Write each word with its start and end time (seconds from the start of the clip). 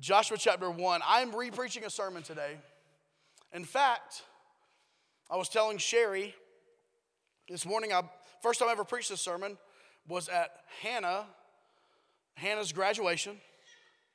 Joshua 0.00 0.38
chapter 0.38 0.70
1. 0.70 1.02
I'm 1.06 1.36
re 1.36 1.50
preaching 1.50 1.84
a 1.84 1.90
sermon 1.90 2.22
today. 2.22 2.56
In 3.52 3.64
fact, 3.64 4.22
I 5.30 5.36
was 5.36 5.50
telling 5.50 5.76
Sherry 5.76 6.34
this 7.50 7.66
morning, 7.66 7.92
I, 7.92 8.02
first 8.42 8.60
time 8.60 8.70
I 8.70 8.72
ever 8.72 8.84
preached 8.84 9.10
this 9.10 9.20
sermon 9.20 9.58
was 10.08 10.30
at 10.30 10.52
Hannah, 10.82 11.26
Hannah's 12.34 12.72
graduation, 12.72 13.36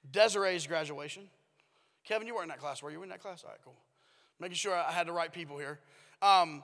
Desiree's 0.10 0.66
graduation. 0.66 1.29
Kevin, 2.04 2.26
you 2.26 2.33
weren't 2.33 2.46
in 2.46 2.49
that 2.49 2.60
class, 2.60 2.81
were 2.81 2.90
you 2.90 3.04
in 3.04 3.10
that 3.10 3.22
class? 3.22 3.44
All 3.44 3.52
right, 3.52 3.60
cool. 3.63 3.76
Making 4.40 4.56
sure 4.56 4.76
I 4.76 4.92
had 4.92 5.08
the 5.08 5.13
right 5.13 5.31
people 5.31 5.60
here. 5.60 5.79
Um, 6.20 6.63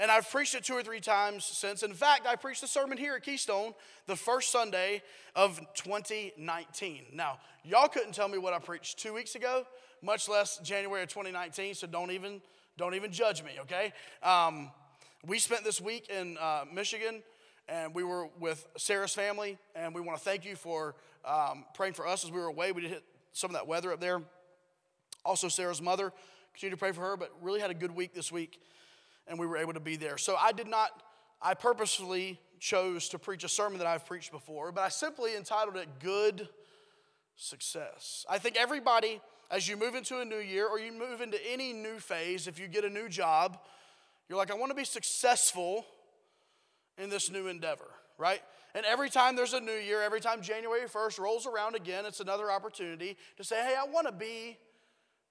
and 0.00 0.10
I've 0.10 0.28
preached 0.28 0.54
it 0.54 0.64
two 0.64 0.72
or 0.72 0.82
three 0.82 0.98
times 0.98 1.44
since. 1.44 1.82
In 1.82 1.92
fact, 1.92 2.26
I 2.26 2.34
preached 2.34 2.62
a 2.62 2.66
sermon 2.66 2.96
here 2.96 3.14
at 3.14 3.22
Keystone 3.22 3.74
the 4.06 4.16
first 4.16 4.50
Sunday 4.50 5.02
of 5.36 5.60
2019. 5.74 7.04
Now, 7.12 7.38
y'all 7.64 7.86
couldn't 7.86 8.14
tell 8.14 8.26
me 8.26 8.38
what 8.38 8.54
I 8.54 8.58
preached 8.58 8.98
two 8.98 9.12
weeks 9.12 9.34
ago, 9.34 9.66
much 10.02 10.26
less 10.26 10.58
January 10.64 11.02
of 11.02 11.10
2019, 11.10 11.74
so 11.74 11.86
don't 11.86 12.10
even, 12.12 12.40
don't 12.78 12.94
even 12.94 13.12
judge 13.12 13.44
me, 13.44 13.50
okay? 13.60 13.92
Um, 14.22 14.70
we 15.26 15.38
spent 15.38 15.64
this 15.64 15.82
week 15.82 16.08
in 16.08 16.38
uh, 16.38 16.64
Michigan, 16.72 17.22
and 17.68 17.94
we 17.94 18.02
were 18.02 18.28
with 18.40 18.66
Sarah's 18.78 19.14
family, 19.14 19.58
and 19.76 19.94
we 19.94 20.00
want 20.00 20.18
to 20.18 20.24
thank 20.24 20.46
you 20.46 20.56
for 20.56 20.94
um, 21.26 21.66
praying 21.74 21.92
for 21.92 22.06
us 22.06 22.24
as 22.24 22.30
we 22.30 22.40
were 22.40 22.46
away. 22.46 22.72
We 22.72 22.80
did 22.80 22.90
hit 22.90 23.04
some 23.34 23.50
of 23.50 23.54
that 23.54 23.66
weather 23.66 23.92
up 23.92 24.00
there. 24.00 24.22
Also, 25.26 25.48
Sarah's 25.48 25.82
mother, 25.82 26.10
continue 26.54 26.74
to 26.74 26.80
pray 26.80 26.92
for 26.92 27.02
her, 27.02 27.18
but 27.18 27.30
really 27.42 27.60
had 27.60 27.70
a 27.70 27.74
good 27.74 27.94
week 27.94 28.14
this 28.14 28.32
week 28.32 28.58
and 29.26 29.38
we 29.38 29.46
were 29.46 29.56
able 29.56 29.74
to 29.74 29.80
be 29.80 29.96
there. 29.96 30.18
So 30.18 30.36
I 30.36 30.52
did 30.52 30.66
not, 30.66 30.90
I 31.40 31.54
purposefully 31.54 32.40
chose 32.58 33.08
to 33.10 33.18
preach 33.18 33.44
a 33.44 33.48
sermon 33.48 33.78
that 33.78 33.86
I've 33.86 34.06
preached 34.06 34.32
before, 34.32 34.72
but 34.72 34.82
I 34.82 34.88
simply 34.88 35.36
entitled 35.36 35.76
it 35.76 35.88
Good 35.98 36.48
Success. 37.36 38.26
I 38.28 38.38
think 38.38 38.56
everybody, 38.56 39.20
as 39.50 39.66
you 39.66 39.76
move 39.76 39.94
into 39.94 40.20
a 40.20 40.24
new 40.24 40.38
year 40.38 40.66
or 40.68 40.78
you 40.78 40.92
move 40.92 41.20
into 41.20 41.38
any 41.50 41.72
new 41.72 41.98
phase, 41.98 42.46
if 42.46 42.58
you 42.58 42.68
get 42.68 42.84
a 42.84 42.90
new 42.90 43.08
job, 43.08 43.58
you're 44.28 44.38
like, 44.38 44.50
I 44.50 44.54
want 44.54 44.70
to 44.70 44.76
be 44.76 44.84
successful 44.84 45.86
in 46.98 47.08
this 47.08 47.30
new 47.30 47.46
endeavor, 47.46 47.88
right? 48.18 48.42
And 48.74 48.84
every 48.84 49.10
time 49.10 49.34
there's 49.36 49.54
a 49.54 49.60
new 49.60 49.72
year, 49.72 50.02
every 50.02 50.20
time 50.20 50.42
January 50.42 50.86
1st 50.86 51.18
rolls 51.18 51.46
around 51.46 51.74
again, 51.74 52.04
it's 52.06 52.20
another 52.20 52.50
opportunity 52.50 53.16
to 53.38 53.44
say, 53.44 53.56
hey, 53.64 53.74
I 53.74 53.90
want 53.90 54.06
to 54.06 54.12
be 54.12 54.58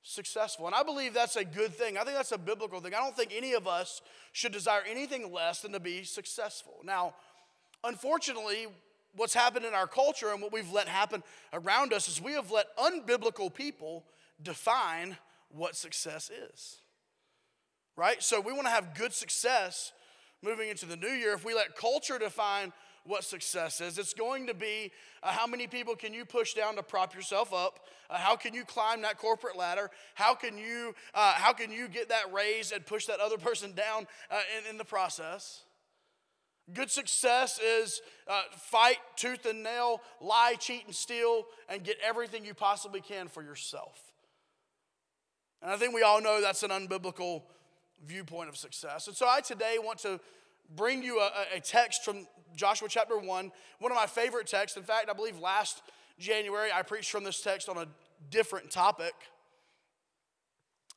successful. 0.03 0.65
And 0.65 0.75
I 0.75 0.83
believe 0.83 1.13
that's 1.13 1.35
a 1.35 1.45
good 1.45 1.73
thing. 1.73 1.97
I 1.97 2.03
think 2.03 2.15
that's 2.15 2.31
a 2.31 2.37
biblical 2.37 2.79
thing. 2.79 2.93
I 2.93 2.99
don't 2.99 3.15
think 3.15 3.31
any 3.35 3.53
of 3.53 3.67
us 3.67 4.01
should 4.31 4.51
desire 4.51 4.81
anything 4.89 5.31
less 5.31 5.61
than 5.61 5.71
to 5.73 5.79
be 5.79 6.03
successful. 6.03 6.75
Now, 6.83 7.13
unfortunately, 7.83 8.67
what's 9.15 9.33
happened 9.33 9.65
in 9.65 9.73
our 9.73 9.87
culture 9.87 10.31
and 10.31 10.41
what 10.41 10.53
we've 10.53 10.71
let 10.71 10.87
happen 10.87 11.23
around 11.53 11.93
us 11.93 12.07
is 12.07 12.21
we 12.21 12.33
have 12.33 12.51
let 12.51 12.75
unbiblical 12.77 13.53
people 13.53 14.05
define 14.41 15.17
what 15.49 15.75
success 15.75 16.29
is. 16.29 16.77
Right? 17.95 18.23
So 18.23 18.39
we 18.39 18.53
want 18.53 18.65
to 18.65 18.71
have 18.71 18.95
good 18.95 19.13
success 19.13 19.91
moving 20.41 20.69
into 20.69 20.85
the 20.85 20.95
new 20.95 21.09
year. 21.09 21.33
If 21.33 21.43
we 21.43 21.53
let 21.53 21.75
culture 21.75 22.17
define 22.17 22.71
what 23.09 23.23
success 23.23 23.81
is. 23.81 23.97
It's 23.97 24.13
going 24.13 24.47
to 24.47 24.53
be 24.53 24.91
uh, 25.23 25.31
how 25.31 25.47
many 25.47 25.65
people 25.65 25.95
can 25.95 26.13
you 26.13 26.25
push 26.25 26.53
down 26.53 26.75
to 26.75 26.83
prop 26.83 27.15
yourself 27.15 27.51
up? 27.51 27.79
Uh, 28.07 28.17
how 28.17 28.35
can 28.35 28.53
you 28.53 28.63
climb 28.63 29.01
that 29.01 29.17
corporate 29.17 29.57
ladder? 29.57 29.89
How 30.13 30.35
can 30.35 30.57
you, 30.57 30.93
uh, 31.15 31.33
how 31.33 31.51
can 31.51 31.71
you 31.71 31.87
get 31.87 32.09
that 32.09 32.31
raise 32.31 32.71
and 32.71 32.85
push 32.85 33.07
that 33.07 33.19
other 33.19 33.37
person 33.49 33.73
down 33.73 34.05
uh, 34.29 34.39
in, 34.57 34.69
in, 34.69 34.77
the 34.77 34.85
process? 34.85 35.63
Good 36.71 36.91
success 36.91 37.59
is 37.59 37.99
uh, 38.27 38.43
fight 38.55 38.97
tooth 39.15 39.47
and 39.47 39.63
nail, 39.63 40.01
lie, 40.21 40.55
cheat, 40.59 40.85
and 40.85 40.93
steal, 40.93 41.45
and 41.67 41.83
get 41.83 41.97
everything 42.05 42.45
you 42.45 42.53
possibly 42.53 43.01
can 43.01 43.27
for 43.27 43.41
yourself. 43.41 43.99
And 45.63 45.71
I 45.71 45.77
think 45.77 45.95
we 45.95 46.03
all 46.03 46.21
know 46.21 46.41
that's 46.41 46.61
an 46.61 46.69
unbiblical 46.69 47.41
viewpoint 48.05 48.49
of 48.49 48.55
success. 48.55 49.07
And 49.07 49.17
so 49.17 49.27
I 49.27 49.41
today 49.41 49.77
want 49.83 49.99
to 49.99 50.19
bring 50.75 51.03
you 51.03 51.19
a, 51.19 51.57
a 51.57 51.59
text 51.59 52.03
from 52.03 52.27
Joshua 52.55 52.87
chapter 52.89 53.17
1, 53.17 53.25
one 53.79 53.91
of 53.91 53.95
my 53.95 54.05
favorite 54.05 54.47
texts. 54.47 54.77
In 54.77 54.83
fact, 54.83 55.09
I 55.09 55.13
believe 55.13 55.39
last 55.39 55.81
January 56.19 56.69
I 56.73 56.81
preached 56.81 57.11
from 57.11 57.23
this 57.23 57.41
text 57.41 57.69
on 57.69 57.77
a 57.77 57.87
different 58.29 58.71
topic, 58.71 59.13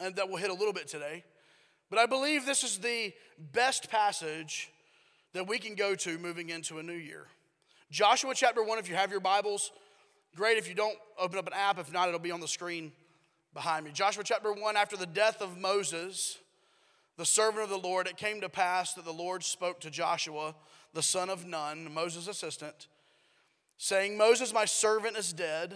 and 0.00 0.16
that 0.16 0.28
we'll 0.28 0.38
hit 0.38 0.50
a 0.50 0.54
little 0.54 0.72
bit 0.72 0.88
today. 0.88 1.24
But 1.90 1.98
I 1.98 2.06
believe 2.06 2.46
this 2.46 2.64
is 2.64 2.78
the 2.78 3.12
best 3.52 3.90
passage 3.90 4.70
that 5.34 5.46
we 5.46 5.58
can 5.58 5.74
go 5.74 5.94
to 5.94 6.18
moving 6.18 6.50
into 6.50 6.78
a 6.78 6.82
new 6.82 6.92
year. 6.92 7.26
Joshua 7.90 8.34
chapter 8.34 8.62
1, 8.62 8.78
if 8.78 8.88
you 8.88 8.96
have 8.96 9.10
your 9.10 9.20
Bibles, 9.20 9.70
great. 10.34 10.56
If 10.56 10.68
you 10.68 10.74
don't, 10.74 10.96
open 11.18 11.38
up 11.38 11.46
an 11.46 11.52
app. 11.54 11.78
If 11.78 11.92
not, 11.92 12.08
it'll 12.08 12.20
be 12.20 12.30
on 12.30 12.40
the 12.40 12.48
screen 12.48 12.92
behind 13.52 13.84
me. 13.84 13.92
Joshua 13.92 14.24
chapter 14.24 14.52
1, 14.52 14.76
after 14.76 14.96
the 14.96 15.06
death 15.06 15.42
of 15.42 15.58
Moses, 15.58 16.38
the 17.16 17.26
servant 17.26 17.64
of 17.64 17.70
the 17.70 17.76
Lord, 17.76 18.06
it 18.06 18.16
came 18.16 18.40
to 18.40 18.48
pass 18.48 18.94
that 18.94 19.04
the 19.04 19.12
Lord 19.12 19.44
spoke 19.44 19.80
to 19.80 19.90
Joshua, 19.90 20.54
the 20.94 21.02
son 21.02 21.30
of 21.30 21.46
Nun, 21.46 21.92
Moses' 21.92 22.28
assistant, 22.28 22.88
saying, 23.76 24.16
Moses, 24.16 24.52
my 24.52 24.64
servant, 24.64 25.16
is 25.16 25.32
dead. 25.32 25.74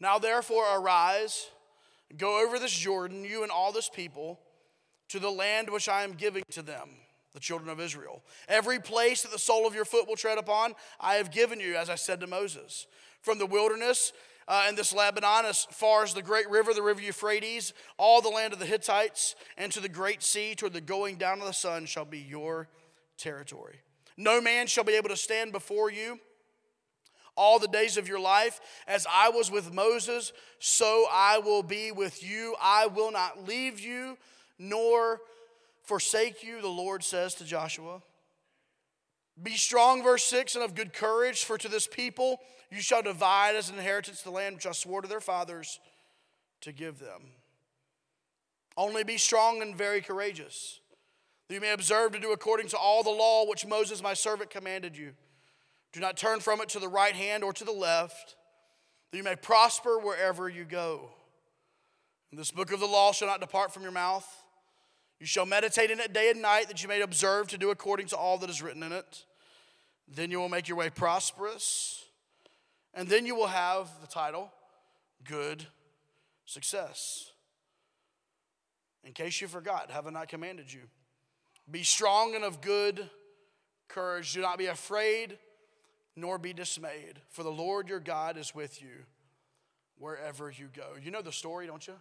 Now 0.00 0.18
therefore 0.18 0.64
arise, 0.76 1.48
go 2.16 2.44
over 2.44 2.58
this 2.58 2.72
Jordan, 2.72 3.24
you 3.24 3.42
and 3.42 3.50
all 3.50 3.72
this 3.72 3.88
people, 3.88 4.40
to 5.08 5.18
the 5.18 5.30
land 5.30 5.70
which 5.70 5.88
I 5.88 6.02
am 6.02 6.12
giving 6.12 6.44
to 6.50 6.62
them, 6.62 6.90
the 7.32 7.40
children 7.40 7.70
of 7.70 7.80
Israel. 7.80 8.22
Every 8.48 8.78
place 8.78 9.22
that 9.22 9.32
the 9.32 9.38
sole 9.38 9.66
of 9.66 9.74
your 9.74 9.84
foot 9.84 10.06
will 10.06 10.16
tread 10.16 10.38
upon, 10.38 10.74
I 11.00 11.14
have 11.14 11.30
given 11.30 11.60
you, 11.60 11.76
as 11.76 11.88
I 11.88 11.94
said 11.94 12.20
to 12.20 12.26
Moses. 12.26 12.86
From 13.22 13.38
the 13.38 13.46
wilderness 13.46 14.12
uh, 14.48 14.64
and 14.66 14.76
this 14.76 14.94
Lebanon, 14.94 15.44
as 15.44 15.66
far 15.70 16.02
as 16.02 16.14
the 16.14 16.22
great 16.22 16.48
river, 16.48 16.72
the 16.72 16.82
river 16.82 17.02
Euphrates, 17.02 17.74
all 17.98 18.22
the 18.22 18.30
land 18.30 18.54
of 18.54 18.58
the 18.58 18.66
Hittites, 18.66 19.36
and 19.58 19.70
to 19.72 19.80
the 19.80 19.88
great 19.88 20.22
sea, 20.22 20.54
toward 20.54 20.72
the 20.72 20.80
going 20.80 21.16
down 21.16 21.40
of 21.40 21.46
the 21.46 21.52
sun, 21.52 21.84
shall 21.84 22.06
be 22.06 22.18
your 22.18 22.68
territory. 23.18 23.80
No 24.16 24.40
man 24.40 24.66
shall 24.66 24.84
be 24.84 24.94
able 24.94 25.10
to 25.10 25.16
stand 25.16 25.52
before 25.52 25.90
you 25.90 26.18
all 27.36 27.58
the 27.58 27.68
days 27.68 27.98
of 27.98 28.08
your 28.08 28.18
life. 28.18 28.58
As 28.88 29.06
I 29.12 29.28
was 29.28 29.50
with 29.50 29.72
Moses, 29.72 30.32
so 30.58 31.06
I 31.12 31.38
will 31.38 31.62
be 31.62 31.92
with 31.92 32.24
you. 32.24 32.56
I 32.60 32.86
will 32.86 33.12
not 33.12 33.46
leave 33.46 33.78
you 33.78 34.16
nor 34.58 35.20
forsake 35.84 36.42
you, 36.42 36.60
the 36.60 36.68
Lord 36.68 37.04
says 37.04 37.34
to 37.34 37.44
Joshua. 37.44 38.02
Be 39.40 39.52
strong, 39.52 40.02
verse 40.02 40.24
6, 40.24 40.56
and 40.56 40.64
of 40.64 40.74
good 40.74 40.92
courage, 40.92 41.44
for 41.44 41.56
to 41.58 41.68
this 41.68 41.86
people 41.86 42.40
you 42.70 42.80
shall 42.80 43.02
divide 43.02 43.56
as 43.56 43.70
an 43.70 43.76
inheritance 43.76 44.22
the 44.22 44.30
land 44.30 44.56
which 44.56 44.66
I 44.66 44.72
swore 44.72 45.02
to 45.02 45.08
their 45.08 45.20
fathers 45.20 45.80
to 46.60 46.72
give 46.72 46.98
them. 46.98 47.22
Only 48.76 49.04
be 49.04 49.16
strong 49.16 49.62
and 49.62 49.74
very 49.74 50.00
courageous, 50.00 50.80
that 51.48 51.54
you 51.54 51.60
may 51.60 51.72
observe 51.72 52.12
to 52.12 52.20
do 52.20 52.32
according 52.32 52.68
to 52.68 52.76
all 52.76 53.02
the 53.02 53.10
law 53.10 53.46
which 53.46 53.66
Moses 53.66 54.02
my 54.02 54.14
servant 54.14 54.50
commanded 54.50 54.96
you. 54.96 55.12
Do 55.92 56.00
not 56.00 56.16
turn 56.16 56.40
from 56.40 56.60
it 56.60 56.68
to 56.70 56.78
the 56.78 56.88
right 56.88 57.14
hand 57.14 57.42
or 57.42 57.52
to 57.54 57.64
the 57.64 57.72
left, 57.72 58.36
that 59.10 59.16
you 59.16 59.24
may 59.24 59.36
prosper 59.36 59.98
wherever 59.98 60.48
you 60.48 60.64
go. 60.64 61.10
And 62.30 62.38
this 62.38 62.50
book 62.50 62.72
of 62.72 62.80
the 62.80 62.86
law 62.86 63.12
shall 63.12 63.28
not 63.28 63.40
depart 63.40 63.72
from 63.72 63.82
your 63.82 63.92
mouth. 63.92 64.26
You 65.18 65.26
shall 65.26 65.46
meditate 65.46 65.90
in 65.90 65.98
it 65.98 66.12
day 66.12 66.30
and 66.30 66.42
night, 66.42 66.68
that 66.68 66.82
you 66.82 66.88
may 66.88 67.00
observe 67.00 67.48
to 67.48 67.58
do 67.58 67.70
according 67.70 68.06
to 68.08 68.16
all 68.16 68.36
that 68.38 68.50
is 68.50 68.60
written 68.60 68.82
in 68.82 68.92
it. 68.92 69.24
Then 70.06 70.30
you 70.30 70.38
will 70.38 70.50
make 70.50 70.68
your 70.68 70.76
way 70.76 70.90
prosperous 70.90 72.04
and 72.98 73.08
then 73.08 73.24
you 73.24 73.36
will 73.36 73.46
have 73.46 73.88
the 74.00 74.08
title 74.08 74.50
Good 75.22 75.64
Success. 76.46 77.30
In 79.04 79.12
case 79.12 79.40
you 79.40 79.46
forgot, 79.46 79.92
have 79.92 80.08
I 80.08 80.10
not 80.10 80.26
commanded 80.26 80.72
you? 80.72 80.80
Be 81.70 81.84
strong 81.84 82.34
and 82.34 82.42
of 82.42 82.60
good 82.60 83.08
courage. 83.86 84.34
Do 84.34 84.40
not 84.40 84.58
be 84.58 84.66
afraid 84.66 85.38
nor 86.16 86.38
be 86.38 86.52
dismayed, 86.52 87.20
for 87.28 87.44
the 87.44 87.52
Lord 87.52 87.88
your 87.88 88.00
God 88.00 88.36
is 88.36 88.52
with 88.52 88.82
you 88.82 89.04
wherever 89.96 90.50
you 90.50 90.68
go. 90.74 90.96
You 91.00 91.12
know 91.12 91.22
the 91.22 91.30
story, 91.30 91.68
don't 91.68 91.86
you? 91.86 91.94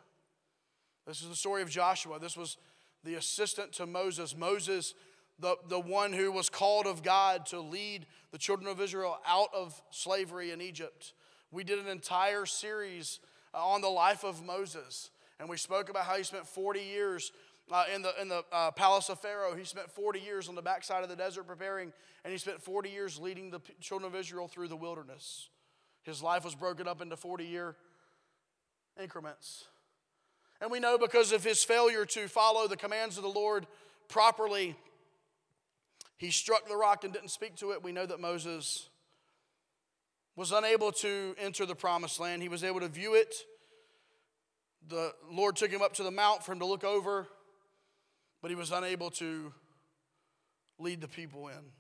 This 1.06 1.22
is 1.22 1.30
the 1.30 1.36
story 1.36 1.62
of 1.62 1.70
Joshua. 1.70 2.18
This 2.20 2.36
was 2.36 2.58
the 3.04 3.14
assistant 3.14 3.72
to 3.74 3.86
Moses. 3.86 4.36
Moses 4.36 4.96
the, 5.40 5.56
the 5.68 5.80
one 5.80 6.14
who 6.14 6.32
was 6.32 6.50
called 6.50 6.88
of 6.88 7.04
God 7.04 7.46
to 7.48 7.60
lead 7.60 8.06
the 8.32 8.38
children 8.38 8.68
of 8.68 8.82
Israel 8.82 9.18
out 9.28 9.50
of 9.54 9.82
slavery 9.92 10.52
in 10.52 10.62
Egypt. 10.62 11.14
We 11.52 11.64
did 11.64 11.80
an 11.80 11.88
entire 11.88 12.46
series 12.46 13.20
uh, 13.54 13.66
on 13.66 13.82
the 13.82 13.90
life 13.90 14.24
of 14.24 14.44
Moses, 14.44 15.12
and 15.40 15.48
we 15.48 15.58
spoke 15.58 15.90
about 15.90 16.06
how 16.06 16.16
he 16.16 16.24
spent 16.24 16.48
40 16.48 16.80
years 16.80 17.32
uh, 17.72 17.86
in 17.94 18.02
the, 18.02 18.22
in 18.22 18.28
the 18.28 18.44
uh, 18.52 18.72
palace 18.72 19.10
of 19.10 19.20
Pharaoh. 19.20 19.56
He 19.56 19.64
spent 19.64 19.92
40 19.92 20.20
years 20.20 20.50
on 20.50 20.56
the 20.56 20.62
backside 20.62 21.04
of 21.04 21.10
the 21.10 21.16
desert 21.16 21.48
preparing, 21.48 21.94
and 22.24 22.32
he 22.32 22.38
spent 22.38 22.62
40 22.62 22.90
years 22.90 23.20
leading 23.20 23.52
the 23.52 23.62
children 23.80 24.12
of 24.12 24.20
Israel 24.20 24.48
through 24.48 24.68
the 24.68 24.76
wilderness. 24.76 25.50
His 26.04 26.24
life 26.24 26.46
was 26.46 26.56
broken 26.56 26.88
up 26.88 27.02
into 27.02 27.18
40 27.18 27.46
year 27.46 27.76
increments. 29.02 29.66
And 30.62 30.72
we 30.72 30.80
know 30.80 30.98
because 30.98 31.32
of 31.32 31.44
his 31.44 31.64
failure 31.64 32.06
to 32.06 32.28
follow 32.28 32.68
the 32.68 32.78
commands 32.78 33.18
of 33.18 33.24
the 33.24 33.30
Lord 33.30 33.68
properly, 34.08 34.76
he 36.18 36.32
struck 36.32 36.68
the 36.68 36.76
rock 36.76 37.04
and 37.04 37.14
didn't 37.14 37.30
speak 37.30 37.56
to 37.58 37.72
it. 37.72 37.84
We 37.84 37.92
know 37.92 38.06
that 38.06 38.20
Moses 38.20 38.90
was 40.36 40.52
unable 40.52 40.92
to 40.92 41.36
enter 41.40 41.66
the 41.66 41.76
promised 41.76 42.20
land. 42.20 42.42
He 42.42 42.50
was 42.50 42.64
able 42.64 42.80
to 42.80 42.88
view 42.88 43.14
it. 43.14 43.34
The 44.88 45.14
Lord 45.30 45.56
took 45.56 45.72
him 45.72 45.82
up 45.82 45.94
to 45.94 46.04
the 46.04 46.12
mount 46.12 46.44
for 46.44 46.54
him 46.54 46.60
to 46.60 46.66
look 46.66 46.84
over, 46.84 47.28
but 48.42 48.50
he 48.50 48.56
was 48.56 48.72
unable 48.72 49.12
to 49.12 49.54
lead 50.80 51.02
the 51.02 51.08
people 51.08 51.48
in. 51.50 51.72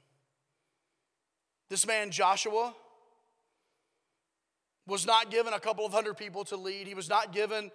This 1.70 1.86
man, 1.86 2.12
Joshua, 2.12 2.74
was 4.86 5.06
not 5.06 5.32
given 5.32 5.54
a 5.54 5.60
couple 5.60 5.86
of 5.86 5.94
hundred 5.94 6.18
people 6.18 6.46
to 6.46 6.58
lead. 6.58 6.88
He 6.88 6.96
was 6.96 7.10
not 7.10 7.34
given 7.34 7.72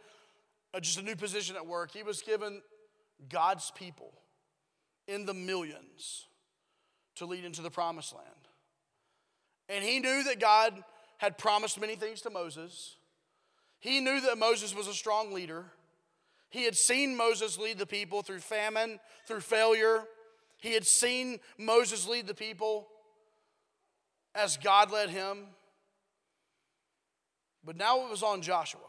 just 0.81 0.99
a 0.99 1.03
new 1.03 1.17
position 1.17 1.57
at 1.57 1.67
work. 1.67 1.91
He 1.93 2.03
was 2.03 2.23
given 2.23 2.63
God's 3.29 3.71
people 3.73 4.13
in 5.07 5.27
the 5.27 5.35
millions 5.35 6.27
to 7.17 7.27
lead 7.27 7.45
into 7.45 7.63
the 7.63 7.71
promised 7.71 8.15
land. 8.15 8.27
And 9.69 9.85
he 9.85 10.01
knew 10.01 10.25
that 10.25 10.41
God 10.41 10.83
had 11.19 11.39
promised 11.39 11.81
many 11.81 11.95
things 11.95 12.21
to 12.23 12.31
Moses. 12.31 12.97
He 13.81 14.01
knew 14.01 14.21
that 14.23 14.39
Moses 14.39 14.75
was 14.75 14.87
a 14.87 14.95
strong 14.95 15.33
leader. 15.33 15.65
He 16.51 16.65
had 16.65 16.77
seen 16.77 17.17
Moses 17.17 17.59
lead 17.59 17.79
the 17.79 17.87
people 17.87 18.23
through 18.23 18.41
famine, 18.41 19.01
through 19.27 19.41
failure. 19.41 20.05
He 20.59 20.75
had 20.75 20.87
seen 20.87 21.41
Moses 21.59 22.07
lead 22.07 22.27
the 22.27 22.35
people 22.35 22.89
as 24.35 24.57
God 24.57 24.91
led 24.91 25.11
him. 25.11 25.47
But 27.65 27.77
now 27.77 28.05
it 28.05 28.11
was 28.11 28.23
on 28.23 28.43
Joshua. 28.43 28.81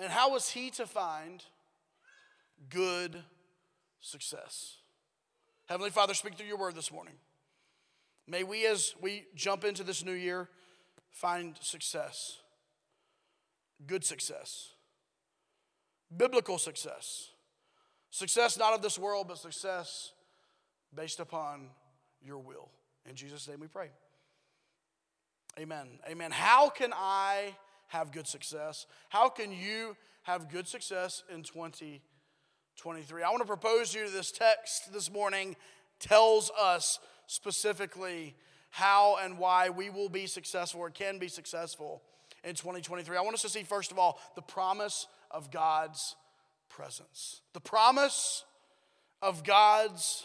And 0.00 0.10
how 0.10 0.32
was 0.32 0.50
he 0.50 0.70
to 0.70 0.86
find 0.86 1.44
good 2.68 3.22
success? 4.00 4.81
Heavenly 5.72 5.88
Father, 5.88 6.12
speak 6.12 6.34
through 6.34 6.48
your 6.48 6.58
word 6.58 6.74
this 6.74 6.92
morning. 6.92 7.14
May 8.28 8.44
we, 8.44 8.66
as 8.66 8.94
we 9.00 9.24
jump 9.34 9.64
into 9.64 9.82
this 9.82 10.04
new 10.04 10.12
year, 10.12 10.50
find 11.10 11.56
success, 11.62 12.40
good 13.86 14.04
success, 14.04 14.68
biblical 16.14 16.58
success, 16.58 17.30
success 18.10 18.58
not 18.58 18.74
of 18.74 18.82
this 18.82 18.98
world, 18.98 19.28
but 19.28 19.38
success 19.38 20.12
based 20.94 21.20
upon 21.20 21.70
your 22.22 22.36
will. 22.36 22.68
In 23.08 23.14
Jesus' 23.14 23.48
name 23.48 23.60
we 23.60 23.66
pray. 23.66 23.88
Amen. 25.58 25.88
Amen. 26.06 26.32
How 26.32 26.68
can 26.68 26.92
I 26.94 27.56
have 27.88 28.12
good 28.12 28.26
success? 28.26 28.84
How 29.08 29.30
can 29.30 29.50
you 29.50 29.96
have 30.24 30.50
good 30.50 30.68
success 30.68 31.22
in 31.32 31.42
2023? 32.76 33.22
I 33.22 33.30
want 33.30 33.40
to 33.40 33.46
propose 33.46 33.92
to 33.92 34.00
you 34.00 34.10
this 34.10 34.32
text 34.32 34.92
this 34.92 35.10
morning 35.10 35.56
tells 35.98 36.50
us 36.60 36.98
specifically 37.26 38.34
how 38.70 39.18
and 39.22 39.38
why 39.38 39.70
we 39.70 39.90
will 39.90 40.08
be 40.08 40.26
successful 40.26 40.80
or 40.80 40.90
can 40.90 41.18
be 41.18 41.28
successful 41.28 42.02
in 42.44 42.54
2023. 42.54 43.16
I 43.16 43.20
want 43.20 43.34
us 43.34 43.42
to 43.42 43.48
see, 43.48 43.62
first 43.62 43.92
of 43.92 43.98
all, 43.98 44.18
the 44.34 44.42
promise 44.42 45.06
of 45.30 45.50
God's 45.50 46.16
presence. 46.68 47.40
The 47.52 47.60
promise 47.60 48.44
of 49.20 49.44
God's 49.44 50.24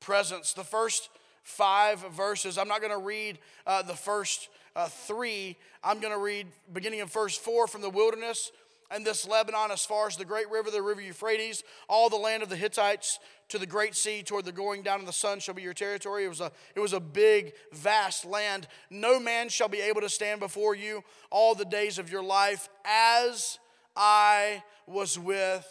presence. 0.00 0.52
The 0.52 0.64
first 0.64 1.08
five 1.42 2.00
verses. 2.12 2.58
I'm 2.58 2.68
not 2.68 2.80
going 2.80 2.92
to 2.92 3.04
read 3.04 3.38
uh, 3.66 3.82
the 3.82 3.94
first 3.94 4.48
uh, 4.74 4.88
three. 4.88 5.56
I'm 5.82 6.00
going 6.00 6.12
to 6.12 6.20
read 6.20 6.48
beginning 6.72 7.00
of 7.00 7.12
verse 7.12 7.36
four 7.36 7.66
from 7.66 7.82
the 7.82 7.90
wilderness 7.90 8.50
and 8.94 9.04
this 9.04 9.26
Lebanon 9.26 9.72
as 9.72 9.84
far 9.84 10.06
as 10.06 10.16
the 10.16 10.24
great 10.24 10.48
river, 10.50 10.70
the 10.70 10.80
river 10.80 11.00
Euphrates, 11.00 11.64
all 11.88 12.08
the 12.08 12.16
land 12.16 12.44
of 12.44 12.48
the 12.48 12.56
Hittites 12.56 13.18
to 13.48 13.58
the 13.58 13.66
great 13.66 13.96
sea 13.96 14.22
toward 14.22 14.44
the 14.44 14.52
going 14.52 14.82
down 14.82 15.00
of 15.00 15.06
the 15.06 15.12
sun 15.12 15.40
shall 15.40 15.54
be 15.54 15.62
your 15.62 15.74
territory. 15.74 16.24
It 16.24 16.28
was 16.28 16.40
a, 16.40 16.52
it 16.76 16.80
was 16.80 16.92
a 16.92 17.00
big, 17.00 17.54
vast 17.72 18.24
land. 18.24 18.68
No 18.90 19.18
man 19.18 19.48
shall 19.48 19.68
be 19.68 19.80
able 19.80 20.00
to 20.00 20.08
stand 20.08 20.38
before 20.38 20.76
you 20.76 21.02
all 21.30 21.56
the 21.56 21.64
days 21.64 21.98
of 21.98 22.10
your 22.10 22.22
life 22.22 22.68
as 22.84 23.58
I 23.96 24.62
was 24.86 25.18
with 25.18 25.66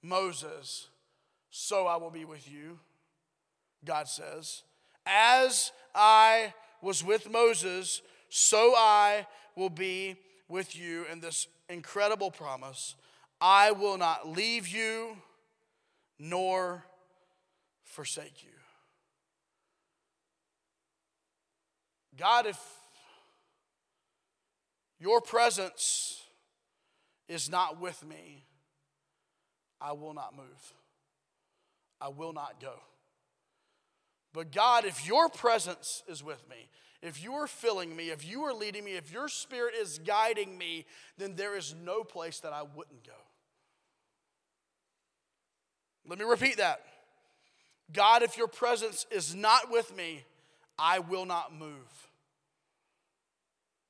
Moses, 0.00 0.88
so 1.50 1.86
I 1.86 1.96
will 1.96 2.10
be 2.10 2.24
with 2.24 2.48
you, 2.50 2.78
God 3.84 4.08
says. 4.08 4.62
As 5.04 5.72
I 5.94 6.54
was 6.80 7.02
with 7.02 7.28
Moses, 7.28 8.02
so 8.28 8.74
I 8.76 9.26
will 9.56 9.70
be 9.70 10.16
with 10.48 10.76
you 10.76 11.04
in 11.10 11.20
this 11.20 11.48
incredible 11.68 12.30
promise 12.30 12.94
I 13.40 13.72
will 13.72 13.98
not 13.98 14.26
leave 14.28 14.66
you 14.66 15.16
nor 16.18 16.84
forsake 17.84 18.42
you. 18.42 18.50
God, 22.16 22.46
if 22.46 22.58
your 24.98 25.20
presence 25.20 26.22
is 27.28 27.50
not 27.50 27.78
with 27.78 28.02
me, 28.06 28.44
I 29.80 29.92
will 29.92 30.14
not 30.14 30.34
move. 30.34 30.72
I 32.00 32.08
will 32.08 32.32
not 32.32 32.60
go. 32.60 32.72
But 34.32 34.52
God, 34.52 34.84
if 34.84 35.06
your 35.06 35.28
presence 35.28 36.02
is 36.08 36.22
with 36.22 36.42
me, 36.48 36.68
if 37.06 37.22
you 37.22 37.34
are 37.34 37.46
filling 37.46 37.94
me, 37.94 38.10
if 38.10 38.28
you 38.28 38.42
are 38.44 38.54
leading 38.54 38.84
me, 38.84 38.92
if 38.92 39.12
your 39.12 39.28
spirit 39.28 39.74
is 39.74 39.98
guiding 39.98 40.56
me, 40.56 40.86
then 41.18 41.36
there 41.36 41.56
is 41.56 41.74
no 41.84 42.02
place 42.02 42.40
that 42.40 42.52
I 42.52 42.62
wouldn't 42.62 43.04
go. 43.04 43.12
Let 46.08 46.18
me 46.18 46.24
repeat 46.24 46.56
that. 46.58 46.80
God, 47.92 48.22
if 48.22 48.36
your 48.36 48.48
presence 48.48 49.06
is 49.10 49.34
not 49.34 49.70
with 49.70 49.96
me, 49.96 50.24
I 50.78 50.98
will 50.98 51.24
not 51.24 51.54
move. 51.54 52.08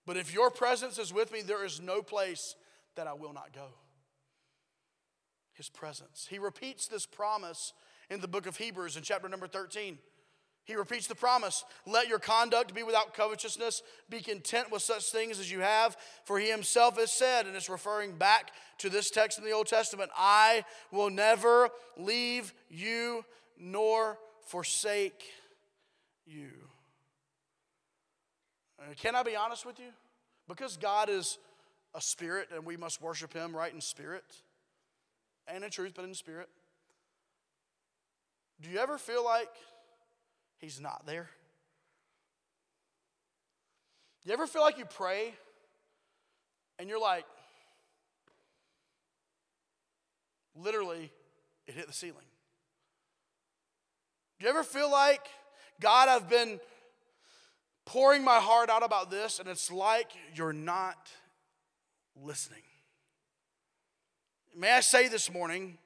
But 0.06 0.16
if 0.16 0.32
your 0.32 0.50
presence 0.50 0.98
is 0.98 1.12
with 1.12 1.32
me, 1.32 1.42
there 1.42 1.64
is 1.64 1.80
no 1.80 2.02
place 2.02 2.54
that 2.94 3.06
I 3.06 3.12
will 3.12 3.32
not 3.32 3.52
go. 3.52 3.68
His 5.54 5.68
presence. 5.68 6.26
He 6.30 6.38
repeats 6.38 6.86
this 6.86 7.06
promise 7.06 7.72
in 8.10 8.20
the 8.20 8.28
book 8.28 8.46
of 8.46 8.56
Hebrews 8.56 8.96
in 8.96 9.02
chapter 9.02 9.28
number 9.28 9.46
13. 9.46 9.98
He 10.66 10.74
repeats 10.74 11.06
the 11.06 11.14
promise 11.14 11.64
let 11.86 12.08
your 12.08 12.18
conduct 12.18 12.74
be 12.74 12.82
without 12.82 13.14
covetousness, 13.14 13.82
be 14.10 14.20
content 14.20 14.70
with 14.70 14.82
such 14.82 15.10
things 15.10 15.38
as 15.38 15.50
you 15.50 15.60
have, 15.60 15.96
for 16.24 16.38
he 16.38 16.50
himself 16.50 16.98
has 16.98 17.12
said, 17.12 17.46
and 17.46 17.54
it's 17.54 17.70
referring 17.70 18.12
back 18.16 18.50
to 18.78 18.90
this 18.90 19.08
text 19.08 19.38
in 19.38 19.44
the 19.44 19.52
Old 19.52 19.68
Testament 19.68 20.10
I 20.16 20.64
will 20.90 21.08
never 21.08 21.70
leave 21.96 22.52
you 22.68 23.24
nor 23.58 24.18
forsake 24.48 25.24
you. 26.26 26.50
Can 28.96 29.14
I 29.14 29.22
be 29.22 29.36
honest 29.36 29.64
with 29.64 29.78
you? 29.78 29.90
Because 30.48 30.76
God 30.76 31.08
is 31.08 31.38
a 31.94 32.00
spirit 32.00 32.49
and 32.54 32.64
we 32.64 32.76
must 32.76 33.00
worship 33.00 33.32
him 33.32 33.54
right 33.54 33.73
in 33.73 33.80
spirit 33.80 34.25
and 35.46 35.62
in 35.62 35.70
truth, 35.70 35.92
but 35.94 36.04
in 36.04 36.14
spirit. 36.14 36.49
Do 38.61 38.70
you 38.70 38.78
ever 38.78 38.99
feel 38.99 39.25
like 39.25 39.49
He's 40.58 40.80
not 40.80 41.06
there. 41.06 41.28
You 44.25 44.32
ever 44.32 44.46
feel 44.46 44.62
like 44.62 44.78
you 44.78 44.84
pray 44.84 45.34
and 46.78 46.88
you're 46.88 47.00
like, 47.00 47.25
literally, 50.56 51.12
it 51.66 51.75
hit 51.75 51.86
the 51.86 51.92
ceiling? 51.92 52.25
Do 54.38 54.44
you 54.44 54.50
ever 54.50 54.64
feel 54.64 54.90
like, 54.90 55.26
God, 55.80 56.08
I've 56.08 56.28
been 56.28 56.60
pouring 57.84 58.25
my 58.25 58.38
heart 58.40 58.68
out 58.68 58.82
about 58.82 59.10
this, 59.10 59.38
and 59.38 59.48
it's 59.48 59.70
like 59.70 60.10
you're 60.34 60.52
not 60.52 61.08
listening? 62.20 62.62
May 64.56 64.72
I 64.72 64.80
say 64.80 65.08
this 65.08 65.32
morning 65.32 65.78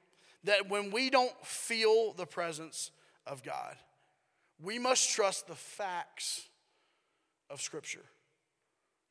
that 0.45 0.67
when 0.69 0.91
we 0.91 1.09
don't 1.09 1.33
feel 1.45 2.13
the 2.13 2.25
presence 2.25 2.91
of 3.27 3.43
God, 3.43 3.75
we 4.61 4.79
must 4.79 5.09
trust 5.09 5.47
the 5.47 5.55
facts 5.55 6.47
of 7.49 7.61
Scripture. 7.61 8.05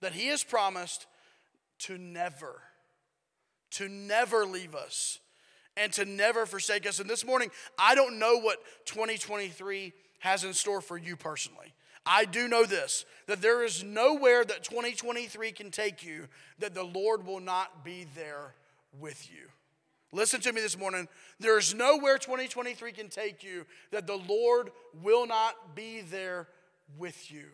That 0.00 0.12
He 0.12 0.28
has 0.28 0.42
promised 0.42 1.06
to 1.80 1.98
never, 1.98 2.60
to 3.72 3.88
never 3.88 4.46
leave 4.46 4.74
us 4.74 5.18
and 5.76 5.92
to 5.94 6.04
never 6.04 6.46
forsake 6.46 6.86
us. 6.86 7.00
And 7.00 7.08
this 7.08 7.24
morning, 7.24 7.50
I 7.78 7.94
don't 7.94 8.18
know 8.18 8.38
what 8.38 8.58
2023 8.86 9.92
has 10.20 10.44
in 10.44 10.52
store 10.52 10.80
for 10.80 10.98
you 10.98 11.16
personally. 11.16 11.74
I 12.06 12.24
do 12.24 12.48
know 12.48 12.64
this 12.64 13.04
that 13.26 13.42
there 13.42 13.62
is 13.62 13.84
nowhere 13.84 14.44
that 14.44 14.64
2023 14.64 15.52
can 15.52 15.70
take 15.70 16.04
you 16.04 16.26
that 16.58 16.74
the 16.74 16.82
Lord 16.82 17.26
will 17.26 17.40
not 17.40 17.84
be 17.84 18.06
there 18.14 18.54
with 18.98 19.30
you. 19.30 19.48
Listen 20.12 20.40
to 20.40 20.52
me 20.52 20.60
this 20.60 20.76
morning. 20.76 21.08
There 21.38 21.56
is 21.56 21.74
nowhere 21.74 22.18
2023 22.18 22.92
can 22.92 23.08
take 23.08 23.44
you 23.44 23.64
that 23.92 24.06
the 24.06 24.16
Lord 24.16 24.70
will 25.02 25.26
not 25.26 25.76
be 25.76 26.00
there 26.00 26.48
with 26.98 27.30
you. 27.30 27.44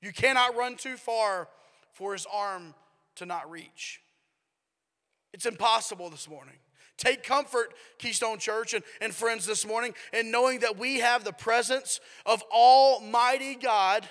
You 0.00 0.12
cannot 0.12 0.56
run 0.56 0.76
too 0.76 0.96
far 0.96 1.48
for 1.92 2.14
his 2.14 2.26
arm 2.32 2.74
to 3.16 3.26
not 3.26 3.50
reach. 3.50 4.00
It's 5.34 5.44
impossible 5.44 6.08
this 6.08 6.28
morning. 6.28 6.56
Take 6.96 7.22
comfort, 7.22 7.74
Keystone 7.98 8.38
Church 8.38 8.74
and, 8.74 8.84
and 9.00 9.14
friends, 9.14 9.46
this 9.46 9.66
morning, 9.66 9.94
in 10.12 10.30
knowing 10.30 10.60
that 10.60 10.78
we 10.78 11.00
have 11.00 11.24
the 11.24 11.32
presence 11.32 12.00
of 12.26 12.42
Almighty 12.52 13.54
God 13.54 14.06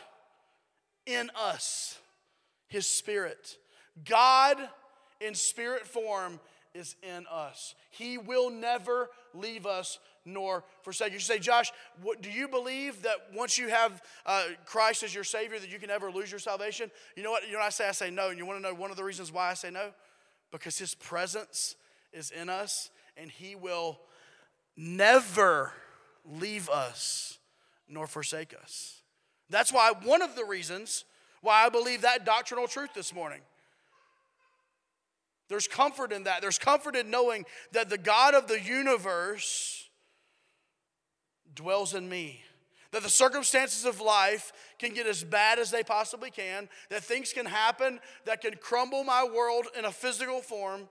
in 1.05 1.29
us, 1.35 1.97
His 2.67 2.87
Spirit. 2.87 3.57
God 4.05 4.57
in 5.21 5.35
spirit 5.35 5.85
form 5.85 6.39
is 6.73 6.95
in 7.03 7.25
us. 7.31 7.75
He 7.89 8.17
will 8.17 8.49
never 8.49 9.09
leave 9.33 9.65
us 9.65 9.99
nor 10.25 10.63
forsake. 10.81 11.13
You 11.13 11.19
say, 11.19 11.39
Josh, 11.39 11.71
what, 12.01 12.21
do 12.21 12.29
you 12.29 12.47
believe 12.47 13.01
that 13.03 13.15
once 13.33 13.57
you 13.57 13.69
have 13.69 14.01
uh, 14.25 14.43
Christ 14.65 15.03
as 15.03 15.13
your 15.13 15.23
Savior, 15.23 15.59
that 15.59 15.71
you 15.71 15.79
can 15.79 15.89
never 15.89 16.11
lose 16.11 16.29
your 16.31 16.39
salvation? 16.39 16.91
You 17.15 17.23
know 17.23 17.31
what? 17.31 17.45
You 17.45 17.53
know 17.53 17.59
what 17.59 17.65
I 17.65 17.69
say? 17.69 17.87
I 17.87 17.91
say 17.91 18.11
no. 18.11 18.29
And 18.29 18.37
you 18.37 18.45
want 18.45 18.59
to 18.59 18.63
know 18.63 18.73
one 18.73 18.91
of 18.91 18.97
the 18.97 19.03
reasons 19.03 19.31
why 19.31 19.49
I 19.49 19.53
say 19.53 19.71
no? 19.71 19.91
Because 20.51 20.77
His 20.77 20.95
presence 20.95 21.75
is 22.13 22.31
in 22.31 22.49
us, 22.49 22.89
and 23.17 23.31
He 23.31 23.55
will 23.55 23.99
never 24.77 25.73
leave 26.25 26.69
us 26.69 27.39
nor 27.87 28.07
forsake 28.07 28.53
us. 28.61 29.01
That's 29.49 29.73
why 29.73 29.93
one 30.03 30.21
of 30.21 30.35
the 30.35 30.45
reasons 30.45 31.05
why 31.41 31.65
I 31.65 31.69
believe 31.69 32.01
that 32.01 32.25
doctrinal 32.25 32.67
truth 32.67 32.91
this 32.93 33.13
morning. 33.13 33.39
There's 35.49 35.67
comfort 35.67 36.11
in 36.11 36.23
that. 36.23 36.41
There's 36.41 36.59
comfort 36.59 36.95
in 36.95 37.09
knowing 37.09 37.45
that 37.71 37.89
the 37.89 37.97
God 37.97 38.35
of 38.35 38.47
the 38.47 38.61
universe 38.61 39.89
dwells 41.53 41.93
in 41.93 42.07
me. 42.07 42.43
That 42.91 43.03
the 43.03 43.09
circumstances 43.09 43.85
of 43.85 44.01
life 44.01 44.51
can 44.79 44.93
get 44.93 45.05
as 45.05 45.23
bad 45.23 45.59
as 45.59 45.69
they 45.69 45.83
possibly 45.83 46.31
can, 46.31 46.69
that 46.89 47.03
things 47.03 47.33
can 47.33 47.45
happen 47.45 47.99
that 48.25 48.41
can 48.41 48.55
crumble 48.55 49.03
my 49.03 49.23
world 49.23 49.67
in 49.77 49.85
a 49.85 49.91
physical 49.91 50.41
form, 50.41 50.89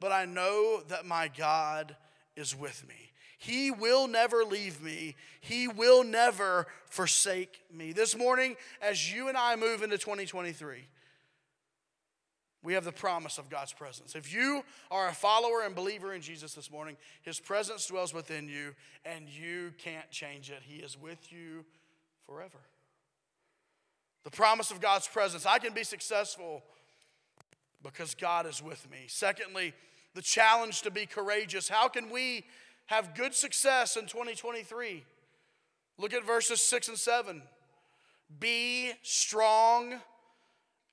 but 0.00 0.10
I 0.10 0.24
know 0.24 0.80
that 0.88 1.04
my 1.04 1.28
God 1.28 1.96
is 2.34 2.56
with 2.56 2.86
me. 2.88 3.12
He 3.38 3.70
will 3.70 4.08
never 4.08 4.42
leave 4.42 4.80
me. 4.80 5.16
He 5.42 5.68
will 5.68 6.02
never 6.02 6.66
forsake 6.88 7.60
me. 7.70 7.92
This 7.92 8.16
morning, 8.16 8.56
as 8.80 9.12
you 9.12 9.28
and 9.28 9.36
I 9.36 9.54
move 9.54 9.82
into 9.82 9.98
2023, 9.98 10.88
we 12.64 12.72
have 12.72 12.84
the 12.84 12.92
promise 12.92 13.36
of 13.36 13.50
God's 13.50 13.74
presence. 13.74 14.16
If 14.16 14.32
you 14.32 14.64
are 14.90 15.08
a 15.08 15.12
follower 15.12 15.62
and 15.64 15.74
believer 15.74 16.14
in 16.14 16.22
Jesus 16.22 16.54
this 16.54 16.70
morning, 16.70 16.96
His 17.22 17.38
presence 17.38 17.86
dwells 17.86 18.14
within 18.14 18.48
you 18.48 18.74
and 19.04 19.28
you 19.28 19.72
can't 19.76 20.10
change 20.10 20.50
it. 20.50 20.62
He 20.62 20.76
is 20.76 20.98
with 21.00 21.30
you 21.30 21.66
forever. 22.26 22.58
The 24.24 24.30
promise 24.30 24.70
of 24.70 24.80
God's 24.80 25.06
presence. 25.06 25.44
I 25.44 25.58
can 25.58 25.74
be 25.74 25.84
successful 25.84 26.62
because 27.82 28.14
God 28.14 28.46
is 28.46 28.62
with 28.62 28.90
me. 28.90 29.04
Secondly, 29.08 29.74
the 30.14 30.22
challenge 30.22 30.80
to 30.82 30.90
be 30.90 31.04
courageous. 31.04 31.68
How 31.68 31.88
can 31.88 32.08
we 32.08 32.46
have 32.86 33.14
good 33.14 33.34
success 33.34 33.96
in 33.96 34.06
2023? 34.06 35.04
Look 35.98 36.14
at 36.14 36.24
verses 36.24 36.62
6 36.62 36.88
and 36.88 36.98
7. 36.98 37.42
Be 38.40 38.92
strong 39.02 40.00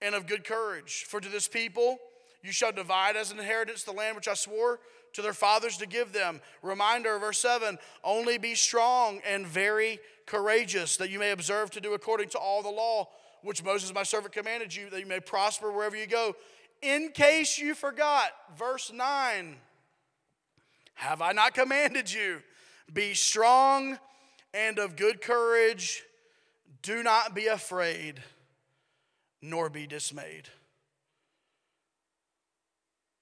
and 0.02 0.16
of 0.16 0.28
good 0.28 0.44
courage. 0.44 1.06
For 1.08 1.20
to 1.22 1.30
this 1.30 1.48
people 1.48 2.00
you 2.44 2.52
shall 2.52 2.72
divide 2.72 3.16
as 3.16 3.32
an 3.32 3.40
inheritance 3.40 3.84
the 3.84 3.92
land 3.92 4.16
which 4.16 4.28
I 4.28 4.34
swore 4.34 4.80
to 5.14 5.22
their 5.22 5.34
fathers 5.34 5.78
to 5.78 5.86
give 5.86 6.14
them. 6.14 6.42
Reminder, 6.62 7.20
verse 7.20 7.40
7 7.40 7.78
Only 8.04 8.38
be 8.38 8.56
strong 8.56 9.22
and 9.28 9.46
very 9.46 10.00
courageous, 10.26 10.98
that 10.98 11.10
you 11.10 11.20
may 11.20 11.32
observe 11.32 11.72
to 11.72 11.82
do 11.82 11.94
according 11.94 12.30
to 12.30 12.38
all 12.38 12.62
the 12.64 12.70
law 12.70 13.10
which 13.44 13.64
Moses 13.64 13.94
my 13.94 14.04
servant 14.04 14.34
commanded 14.34 14.76
you, 14.76 14.90
that 14.90 15.00
you 15.00 15.06
may 15.06 15.20
prosper 15.20 15.72
wherever 15.72 15.98
you 15.98 16.08
go. 16.08 16.36
In 16.82 17.10
case 17.10 17.58
you 17.58 17.76
forgot, 17.76 18.32
verse 18.58 18.92
9 18.94 19.56
Have 20.96 21.22
I 21.22 21.32
not 21.32 21.54
commanded 21.54 22.12
you? 22.12 22.42
Be 22.92 23.14
strong 23.14 24.00
and 24.54 24.80
of 24.80 24.96
good 24.96 25.22
courage. 25.22 26.04
Do 26.82 27.04
not 27.04 27.36
be 27.36 27.48
afraid 27.48 28.22
nor 29.42 29.70
be 29.70 29.88
dismayed. 29.88 30.50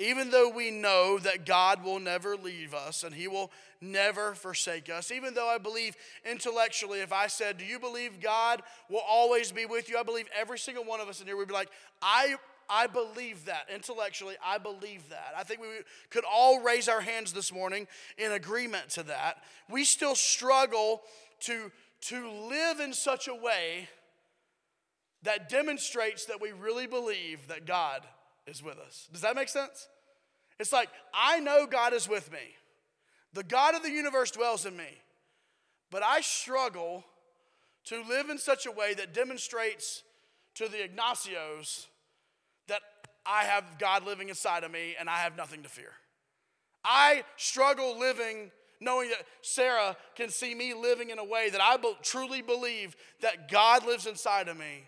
Even 0.01 0.31
though 0.31 0.49
we 0.49 0.71
know 0.71 1.19
that 1.19 1.45
God 1.45 1.83
will 1.83 1.99
never 1.99 2.37
leave 2.37 2.73
us 2.73 3.03
and 3.03 3.13
He 3.13 3.27
will 3.27 3.51
never 3.81 4.33
forsake 4.33 4.89
us, 4.89 5.11
even 5.11 5.33
though 5.33 5.49
I 5.49 5.57
believe 5.57 5.97
intellectually, 6.29 7.01
if 7.01 7.11
I 7.11 7.27
said, 7.27 7.57
Do 7.57 7.65
you 7.65 7.79
believe 7.79 8.21
God 8.21 8.61
will 8.89 9.01
always 9.05 9.51
be 9.51 9.65
with 9.65 9.89
you? 9.89 9.97
I 9.97 10.03
believe 10.03 10.27
every 10.37 10.57
single 10.57 10.85
one 10.85 11.01
of 11.01 11.09
us 11.09 11.19
in 11.19 11.27
here 11.27 11.35
would 11.35 11.49
be 11.49 11.53
like, 11.53 11.69
I, 12.01 12.35
I 12.69 12.87
believe 12.87 13.43
that. 13.45 13.67
Intellectually, 13.73 14.35
I 14.43 14.57
believe 14.57 15.09
that. 15.09 15.33
I 15.37 15.43
think 15.43 15.59
we 15.59 15.67
could 16.09 16.23
all 16.23 16.61
raise 16.61 16.87
our 16.87 17.01
hands 17.01 17.33
this 17.33 17.51
morning 17.51 17.85
in 18.17 18.31
agreement 18.31 18.87
to 18.91 19.03
that. 19.03 19.43
We 19.69 19.83
still 19.83 20.15
struggle 20.15 21.01
to, 21.41 21.73
to 22.03 22.29
live 22.47 22.79
in 22.79 22.93
such 22.93 23.27
a 23.27 23.35
way 23.35 23.89
that 25.23 25.49
demonstrates 25.49 26.25
that 26.25 26.41
we 26.41 26.51
really 26.51 26.87
believe 26.87 27.47
that 27.47 27.65
God 27.65 28.01
is 28.47 28.63
with 28.63 28.77
us. 28.77 29.07
Does 29.11 29.21
that 29.21 29.35
make 29.35 29.49
sense? 29.49 29.87
It's 30.59 30.73
like, 30.73 30.89
I 31.13 31.39
know 31.39 31.65
God 31.65 31.93
is 31.93 32.07
with 32.07 32.31
me. 32.31 32.55
The 33.33 33.43
God 33.43 33.75
of 33.75 33.83
the 33.83 33.91
universe 33.91 34.31
dwells 34.31 34.65
in 34.65 34.75
me. 34.75 35.01
But 35.91 36.03
I 36.03 36.21
struggle 36.21 37.03
to 37.85 38.03
live 38.03 38.29
in 38.29 38.37
such 38.37 38.65
a 38.65 38.71
way 38.71 38.93
that 38.93 39.13
demonstrates 39.13 40.03
to 40.55 40.67
the 40.67 40.77
Ignacios 40.77 41.87
that 42.67 42.81
I 43.25 43.43
have 43.43 43.63
God 43.79 44.05
living 44.05 44.29
inside 44.29 44.63
of 44.63 44.71
me 44.71 44.95
and 44.99 45.09
I 45.09 45.17
have 45.17 45.37
nothing 45.37 45.63
to 45.63 45.69
fear. 45.69 45.91
I 46.83 47.23
struggle 47.37 47.97
living 47.99 48.51
knowing 48.81 49.09
that 49.09 49.25
Sarah 49.41 49.97
can 50.15 50.29
see 50.29 50.55
me 50.55 50.73
living 50.73 51.09
in 51.09 51.19
a 51.19 51.23
way 51.23 51.49
that 51.49 51.61
I 51.61 51.77
truly 52.01 52.41
believe 52.41 52.95
that 53.21 53.51
God 53.51 53.85
lives 53.85 54.07
inside 54.07 54.47
of 54.47 54.57
me 54.57 54.85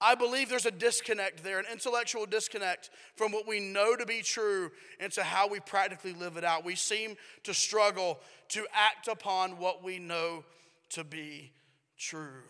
I 0.00 0.14
believe 0.14 0.48
there's 0.48 0.66
a 0.66 0.70
disconnect 0.70 1.44
there, 1.44 1.58
an 1.58 1.66
intellectual 1.70 2.24
disconnect 2.24 2.90
from 3.16 3.32
what 3.32 3.46
we 3.46 3.60
know 3.60 3.96
to 3.96 4.06
be 4.06 4.22
true 4.22 4.70
into 4.98 5.22
how 5.22 5.46
we 5.48 5.60
practically 5.60 6.14
live 6.14 6.36
it 6.36 6.44
out. 6.44 6.64
We 6.64 6.74
seem 6.74 7.16
to 7.44 7.52
struggle 7.52 8.18
to 8.48 8.66
act 8.72 9.08
upon 9.08 9.58
what 9.58 9.84
we 9.84 9.98
know 9.98 10.44
to 10.90 11.04
be 11.04 11.52
true. 11.98 12.42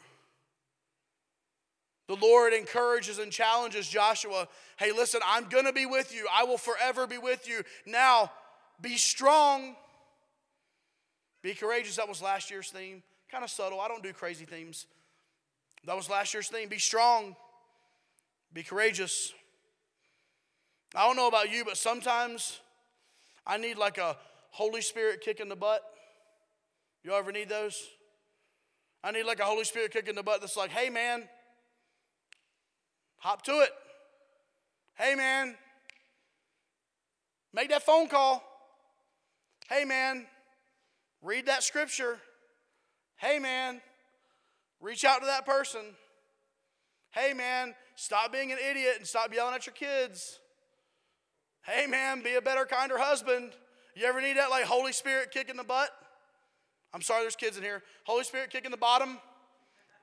The 2.07 2.17
Lord 2.17 2.53
encourages 2.53 3.19
and 3.19 3.31
challenges 3.31 3.89
Joshua 3.89 4.49
hey, 4.79 4.93
listen, 4.93 5.21
I'm 5.27 5.49
going 5.49 5.67
to 5.67 5.73
be 5.73 5.87
with 5.87 6.15
you. 6.15 6.27
I 6.33 6.45
will 6.45 6.57
forever 6.57 7.07
be 7.07 7.19
with 7.19 7.47
you. 7.47 7.63
Now, 7.87 8.33
be 8.81 8.97
strong, 8.97 9.77
be 11.43 11.55
courageous. 11.55 11.97
That 11.97 12.09
was 12.09 12.23
last 12.23 12.51
year's 12.51 12.71
theme. 12.71 13.03
Kind 13.31 13.45
of 13.45 13.51
subtle. 13.51 13.81
I 13.81 13.89
don't 13.89 14.03
do 14.03 14.13
crazy 14.13 14.45
themes. 14.45 14.87
That 15.85 15.97
was 15.97 16.11
last 16.11 16.35
year's 16.35 16.49
theme. 16.49 16.69
Be 16.69 16.79
strong, 16.79 17.37
be 18.53 18.63
courageous. 18.63 19.33
I 20.95 21.07
don't 21.07 21.17
know 21.17 21.29
about 21.29 21.51
you, 21.51 21.65
but 21.65 21.77
sometimes 21.77 22.61
I 23.47 23.57
need 23.57 23.79
like 23.79 23.99
a 23.99 24.17
Holy 24.51 24.83
Spirit 24.83 25.21
kick 25.21 25.41
in 25.41 25.49
the 25.49 25.57
butt. 25.57 25.83
You 27.03 27.13
ever 27.13 27.33
need 27.33 27.49
those? 27.49 27.81
I 29.03 29.13
need 29.13 29.23
like 29.25 29.41
a 29.41 29.45
Holy 29.45 29.65
Spirit 29.65 29.93
kick 29.93 30.09
in 30.09 30.15
the 30.15 30.23
butt 30.23 30.41
that's 30.41 30.57
like, 30.57 30.71
hey 30.71 30.91
man, 30.91 31.29
hop 33.17 33.43
to 33.43 33.61
it. 33.61 33.71
Hey 34.95 35.15
man, 35.15 35.57
make 37.55 37.71
that 37.71 37.83
phone 37.83 38.09
call. 38.09 38.43
Hey 39.71 39.85
man, 39.85 40.27
read 41.23 41.47
that 41.47 41.63
scripture. 41.63 42.19
Hey 43.17 43.39
man, 43.39 43.81
Reach 44.81 45.05
out 45.05 45.21
to 45.21 45.27
that 45.27 45.45
person. 45.45 45.83
Hey, 47.11 47.35
man, 47.35 47.75
stop 47.97 48.33
being 48.33 48.53
an 48.53 48.59
idiot 48.59 48.95
and 48.99 49.07
stop 49.07 49.35
yelling 49.35 49.55
at 49.55 49.67
your 49.67 49.75
kids. 49.75 50.39
Hey, 51.63 51.87
man, 51.87 52.23
be 52.23 52.35
a 52.35 52.41
better, 52.41 52.65
kinder 52.65 52.99
husband. 52.99 53.53
You 53.95 54.07
ever 54.07 54.21
need 54.21 54.37
that, 54.37 54.49
like, 54.51 54.65
Holy 54.65 54.93
Spirit 54.93 55.31
kick 55.33 55.51
in 55.51 55.57
the 55.57 55.65
butt? 55.65 55.91
I'm 56.95 57.03
sorry, 57.03 57.23
there's 57.23 57.37
kids 57.37 57.57
in 57.57 57.63
here. 57.63 57.83
Holy 58.05 58.25
Spirit 58.25 58.51
kick 58.51 58.65
in 58.65 58.71
the 58.71 58.77
bottom. 58.77 59.19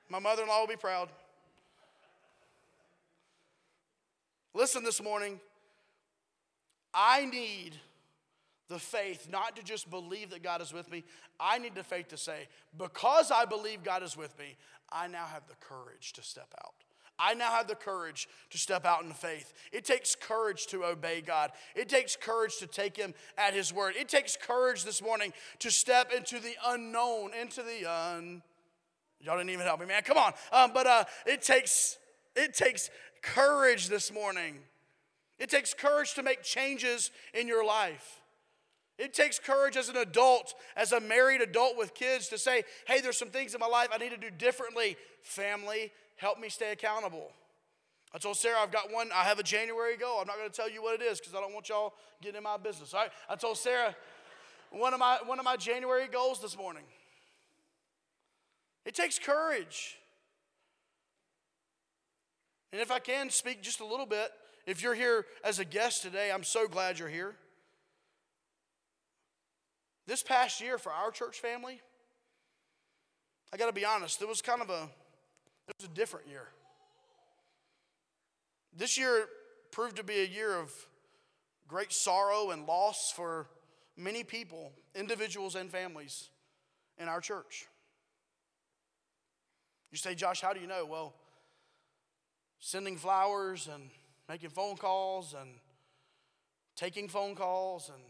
My 0.08 0.18
mother 0.18 0.42
in 0.42 0.48
law 0.48 0.60
will 0.60 0.68
be 0.68 0.76
proud. 0.76 1.08
Listen 4.54 4.84
this 4.84 5.02
morning. 5.02 5.40
I 6.94 7.26
need 7.26 7.72
the 8.68 8.78
faith 8.78 9.28
not 9.30 9.56
to 9.56 9.62
just 9.62 9.90
believe 9.90 10.30
that 10.30 10.42
God 10.42 10.60
is 10.60 10.72
with 10.72 10.90
me. 10.90 11.04
I 11.40 11.58
need 11.58 11.74
the 11.74 11.84
faith 11.84 12.08
to 12.08 12.16
say, 12.16 12.48
because 12.76 13.30
I 13.30 13.44
believe 13.44 13.82
God 13.82 14.02
is 14.02 14.16
with 14.16 14.38
me, 14.38 14.56
I 14.90 15.06
now 15.06 15.26
have 15.26 15.46
the 15.48 15.56
courage 15.56 16.12
to 16.14 16.22
step 16.22 16.52
out. 16.62 16.74
I 17.18 17.34
now 17.34 17.50
have 17.50 17.66
the 17.66 17.74
courage 17.74 18.28
to 18.50 18.58
step 18.58 18.86
out 18.86 19.02
in 19.02 19.10
faith. 19.10 19.52
It 19.72 19.84
takes 19.84 20.14
courage 20.14 20.66
to 20.68 20.84
obey 20.84 21.20
God. 21.20 21.50
It 21.74 21.88
takes 21.88 22.14
courage 22.14 22.58
to 22.58 22.66
take 22.66 22.96
Him 22.96 23.12
at 23.36 23.54
His 23.54 23.72
word. 23.72 23.96
It 23.96 24.08
takes 24.08 24.36
courage 24.36 24.84
this 24.84 25.02
morning 25.02 25.32
to 25.58 25.70
step 25.70 26.12
into 26.12 26.38
the 26.38 26.54
unknown, 26.64 27.32
into 27.34 27.62
the 27.62 27.90
un. 27.90 28.42
Y'all 29.20 29.36
didn't 29.36 29.50
even 29.50 29.66
help 29.66 29.80
me, 29.80 29.86
man. 29.86 30.02
Come 30.02 30.16
on. 30.16 30.32
Um, 30.52 30.70
but 30.72 30.86
uh, 30.86 31.04
it 31.26 31.42
takes 31.42 31.98
it 32.36 32.54
takes 32.54 32.88
courage 33.20 33.88
this 33.88 34.12
morning. 34.12 34.58
It 35.40 35.50
takes 35.50 35.74
courage 35.74 36.14
to 36.14 36.22
make 36.22 36.44
changes 36.44 37.10
in 37.34 37.48
your 37.48 37.64
life. 37.64 38.20
It 38.98 39.14
takes 39.14 39.38
courage 39.38 39.76
as 39.76 39.88
an 39.88 39.96
adult, 39.96 40.54
as 40.76 40.90
a 40.90 40.98
married 40.98 41.40
adult 41.40 41.78
with 41.78 41.94
kids, 41.94 42.28
to 42.28 42.38
say, 42.38 42.64
hey, 42.86 43.00
there's 43.00 43.16
some 43.16 43.28
things 43.28 43.54
in 43.54 43.60
my 43.60 43.66
life 43.66 43.88
I 43.92 43.98
need 43.98 44.10
to 44.10 44.16
do 44.16 44.30
differently. 44.30 44.96
Family, 45.22 45.92
help 46.16 46.40
me 46.40 46.48
stay 46.48 46.72
accountable. 46.72 47.30
I 48.12 48.18
told 48.18 48.36
Sarah 48.36 48.58
I've 48.58 48.72
got 48.72 48.92
one, 48.92 49.10
I 49.14 49.22
have 49.22 49.38
a 49.38 49.42
January 49.42 49.96
goal. 49.96 50.18
I'm 50.20 50.26
not 50.26 50.36
going 50.36 50.50
to 50.50 50.54
tell 50.54 50.68
you 50.68 50.82
what 50.82 51.00
it 51.00 51.04
is 51.04 51.20
because 51.20 51.34
I 51.34 51.40
don't 51.40 51.54
want 51.54 51.68
y'all 51.68 51.94
getting 52.20 52.38
in 52.38 52.42
my 52.42 52.56
business. 52.56 52.92
All 52.92 53.00
right? 53.00 53.10
I 53.28 53.36
told 53.36 53.58
Sarah 53.58 53.94
one 54.70 54.92
of 54.92 55.00
my 55.00 55.18
one 55.24 55.38
of 55.38 55.44
my 55.44 55.56
January 55.56 56.08
goals 56.08 56.40
this 56.40 56.56
morning. 56.56 56.84
It 58.84 58.94
takes 58.94 59.18
courage. 59.18 59.96
And 62.72 62.80
if 62.80 62.90
I 62.90 62.98
can 62.98 63.30
speak 63.30 63.62
just 63.62 63.80
a 63.80 63.86
little 63.86 64.06
bit, 64.06 64.30
if 64.66 64.82
you're 64.82 64.94
here 64.94 65.24
as 65.44 65.58
a 65.58 65.64
guest 65.64 66.02
today, 66.02 66.30
I'm 66.32 66.44
so 66.44 66.66
glad 66.66 66.98
you're 66.98 67.08
here. 67.08 67.36
This 70.08 70.22
past 70.22 70.62
year 70.62 70.78
for 70.78 70.90
our 70.90 71.10
church 71.10 71.38
family, 71.38 71.82
I 73.52 73.58
got 73.58 73.66
to 73.66 73.74
be 73.74 73.84
honest, 73.84 74.22
it 74.22 74.26
was 74.26 74.40
kind 74.40 74.62
of 74.62 74.70
a 74.70 74.88
it 75.68 75.74
was 75.78 75.86
a 75.86 75.94
different 75.94 76.28
year. 76.28 76.48
This 78.74 78.96
year 78.96 79.26
proved 79.70 79.96
to 79.96 80.02
be 80.02 80.20
a 80.20 80.24
year 80.24 80.58
of 80.58 80.72
great 81.68 81.92
sorrow 81.92 82.52
and 82.52 82.66
loss 82.66 82.96
for 83.14 83.48
many 83.98 84.24
people, 84.24 84.72
individuals 84.94 85.54
and 85.54 85.70
families 85.70 86.30
in 86.96 87.06
our 87.06 87.20
church. 87.20 87.66
You 89.90 89.98
say, 89.98 90.14
Josh, 90.14 90.40
how 90.40 90.54
do 90.54 90.60
you 90.60 90.66
know? 90.66 90.86
Well, 90.86 91.12
sending 92.60 92.96
flowers 92.96 93.68
and 93.70 93.90
making 94.26 94.50
phone 94.50 94.78
calls 94.78 95.34
and 95.38 95.50
taking 96.76 97.08
phone 97.08 97.34
calls 97.34 97.90
and 97.90 98.02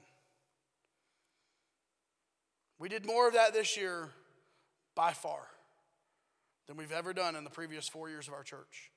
we 2.79 2.89
did 2.89 3.05
more 3.05 3.27
of 3.27 3.35
that 3.35 3.53
this 3.53 3.77
year 3.77 4.09
by 4.95 5.13
far 5.13 5.41
than 6.67 6.77
we've 6.77 6.93
ever 6.93 7.13
done 7.13 7.35
in 7.35 7.45
the 7.45 7.51
previous 7.51 7.89
four 7.89 8.09
years 8.09 8.29
of 8.29 8.35
our 8.35 8.43
church. 8.43 8.91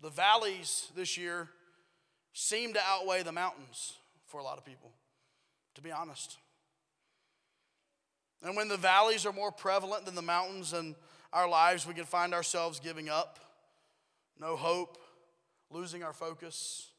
The 0.00 0.10
valleys 0.10 0.90
this 0.96 1.18
year 1.18 1.48
seem 2.32 2.72
to 2.74 2.80
outweigh 2.86 3.22
the 3.22 3.32
mountains 3.32 3.94
for 4.26 4.40
a 4.40 4.44
lot 4.44 4.58
of 4.58 4.64
people, 4.64 4.92
to 5.74 5.82
be 5.82 5.90
honest. 5.90 6.36
And 8.42 8.56
when 8.56 8.68
the 8.68 8.76
valleys 8.76 9.26
are 9.26 9.32
more 9.32 9.50
prevalent 9.50 10.06
than 10.06 10.14
the 10.14 10.22
mountains 10.22 10.72
in 10.72 10.94
our 11.32 11.48
lives, 11.48 11.86
we 11.86 11.94
can 11.94 12.04
find 12.04 12.32
ourselves 12.32 12.78
giving 12.78 13.08
up, 13.08 13.40
no 14.40 14.56
hope, 14.56 14.98
losing 15.70 16.02
our 16.02 16.12
focus, 16.12 16.90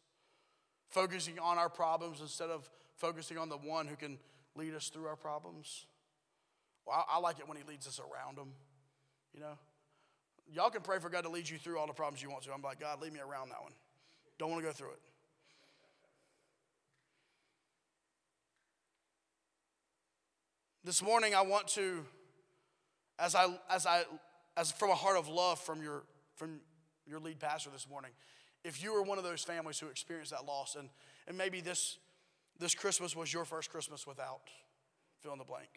focusing 0.89 1.39
on 1.39 1.57
our 1.57 1.69
problems 1.69 2.19
instead 2.19 2.49
of 2.49 2.69
focusing 2.99 3.37
on 3.37 3.49
the 3.49 3.57
one 3.57 3.87
who 3.87 3.95
can 3.95 4.19
lead 4.55 4.75
us 4.75 4.89
through 4.89 5.07
our 5.07 5.15
problems. 5.15 5.85
Well, 6.85 7.05
I, 7.09 7.15
I 7.15 7.19
like 7.19 7.39
it 7.39 7.47
when 7.47 7.57
he 7.57 7.63
leads 7.63 7.87
us 7.87 7.99
around 7.99 8.37
them, 8.37 8.51
you 9.33 9.39
know. 9.39 9.57
Y'all 10.51 10.69
can 10.69 10.81
pray 10.81 10.99
for 10.99 11.09
God 11.09 11.23
to 11.23 11.29
lead 11.29 11.47
you 11.47 11.57
through 11.57 11.77
all 11.77 11.87
the 11.87 11.93
problems 11.93 12.23
you 12.23 12.29
want 12.29 12.43
to. 12.43 12.53
I'm 12.53 12.61
like, 12.61 12.79
God, 12.79 13.01
lead 13.01 13.13
me 13.13 13.19
around 13.19 13.49
that 13.49 13.61
one. 13.61 13.71
Don't 14.37 14.49
want 14.49 14.61
to 14.63 14.67
go 14.67 14.73
through 14.73 14.91
it. 14.91 14.99
This 20.83 21.03
morning, 21.03 21.35
I 21.35 21.41
want 21.41 21.67
to, 21.69 22.03
as 23.19 23.35
I, 23.35 23.45
as 23.69 23.85
I, 23.85 24.05
as 24.57 24.71
from 24.71 24.89
a 24.89 24.95
heart 24.95 25.17
of 25.17 25.27
love 25.27 25.59
from 25.59 25.83
your, 25.83 26.03
from 26.35 26.61
your 27.05 27.19
lead 27.19 27.39
pastor 27.39 27.69
this 27.69 27.87
morning, 27.87 28.11
if 28.63 28.81
you 28.81 28.93
were 28.93 29.03
one 29.03 29.19
of 29.19 29.23
those 29.23 29.43
families 29.43 29.77
who 29.77 29.87
experienced 29.87 30.31
that 30.31 30.45
loss, 30.45 30.75
and, 30.75 30.89
and 31.27 31.37
maybe 31.37 31.61
this, 31.61 31.99
this 32.59 32.75
Christmas 32.75 33.15
was 33.15 33.33
your 33.33 33.45
first 33.45 33.69
Christmas 33.69 34.05
without 34.05 34.41
fill 35.21 35.33
in 35.33 35.39
the 35.39 35.45
blank, 35.45 35.69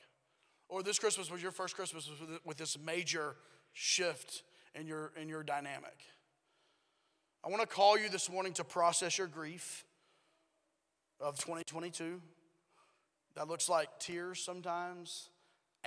or 0.69 0.83
this 0.83 0.99
Christmas 0.99 1.31
was 1.31 1.43
your 1.43 1.53
first 1.53 1.77
Christmas 1.77 2.11
with, 2.45 2.57
this 2.57 2.79
major 2.79 3.37
shift 3.73 4.43
in 4.75 4.87
your, 4.87 5.13
in 5.21 5.29
your 5.29 5.43
dynamic. 5.43 5.99
I 7.45 7.51
want 7.51 7.61
to 7.61 7.67
call 7.67 7.99
you 7.99 8.09
this 8.09 8.31
morning 8.31 8.53
to 8.55 8.65
process 8.65 9.19
your 9.19 9.27
grief 9.27 9.85
of 11.21 11.37
2022. 11.39 12.21
That 13.35 13.49
looks 13.49 13.69
like 13.69 13.89
tears 13.99 14.41
sometimes, 14.45 15.29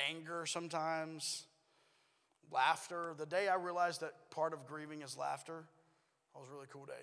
anger 0.09 0.45
sometimes, 0.45 1.45
laughter. 2.51 3.13
The 3.17 3.25
day 3.25 3.47
I 3.47 3.55
realized 3.55 4.01
that 4.01 4.13
part 4.31 4.53
of 4.53 4.65
grieving 4.65 5.01
is 5.01 5.17
laughter, 5.17 5.63
that 6.33 6.39
was 6.39 6.49
a 6.49 6.53
really 6.53 6.67
cool 6.71 6.85
day. 6.85 6.93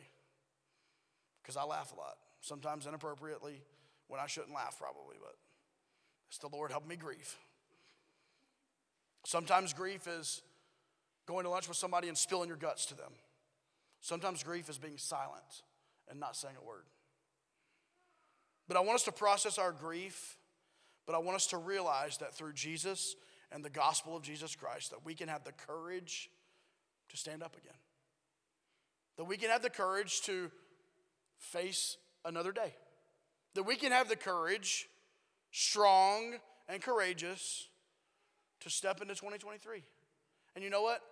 Because 1.42 1.56
I 1.56 1.64
laugh 1.64 1.92
a 1.92 1.96
lot, 1.96 2.16
sometimes 2.40 2.86
inappropriately, 2.86 3.62
when 4.12 4.20
I 4.20 4.26
shouldn't 4.26 4.52
laugh, 4.52 4.76
probably, 4.78 5.16
but 5.18 5.36
it's 6.28 6.36
the 6.36 6.48
Lord 6.52 6.70
helping 6.70 6.90
me 6.90 6.96
grieve. 6.96 7.34
Sometimes 9.24 9.72
grief 9.72 10.06
is 10.06 10.42
going 11.24 11.44
to 11.44 11.50
lunch 11.50 11.66
with 11.66 11.78
somebody 11.78 12.08
and 12.08 12.18
spilling 12.18 12.48
your 12.48 12.58
guts 12.58 12.84
to 12.86 12.94
them. 12.94 13.12
Sometimes 14.02 14.42
grief 14.42 14.68
is 14.68 14.76
being 14.76 14.98
silent 14.98 15.62
and 16.10 16.20
not 16.20 16.36
saying 16.36 16.56
a 16.62 16.62
word. 16.62 16.82
But 18.68 18.76
I 18.76 18.80
want 18.80 18.96
us 18.96 19.04
to 19.04 19.12
process 19.12 19.56
our 19.56 19.72
grief, 19.72 20.36
but 21.06 21.14
I 21.14 21.18
want 21.18 21.36
us 21.36 21.46
to 21.46 21.56
realize 21.56 22.18
that 22.18 22.34
through 22.34 22.52
Jesus 22.52 23.16
and 23.50 23.64
the 23.64 23.70
gospel 23.70 24.14
of 24.14 24.22
Jesus 24.22 24.54
Christ 24.54 24.90
that 24.90 25.06
we 25.06 25.14
can 25.14 25.28
have 25.28 25.42
the 25.42 25.52
courage 25.52 26.28
to 27.08 27.16
stand 27.16 27.42
up 27.42 27.56
again. 27.56 27.78
That 29.16 29.24
we 29.24 29.38
can 29.38 29.48
have 29.48 29.62
the 29.62 29.70
courage 29.70 30.20
to 30.22 30.50
face 31.38 31.96
another 32.26 32.52
day. 32.52 32.74
That 33.54 33.64
we 33.64 33.76
can 33.76 33.92
have 33.92 34.08
the 34.08 34.16
courage, 34.16 34.88
strong 35.50 36.34
and 36.68 36.82
courageous, 36.82 37.68
to 38.60 38.70
step 38.70 39.02
into 39.02 39.14
2023. 39.14 39.82
And 40.54 40.64
you 40.64 40.70
know 40.70 40.82
what? 40.82 41.02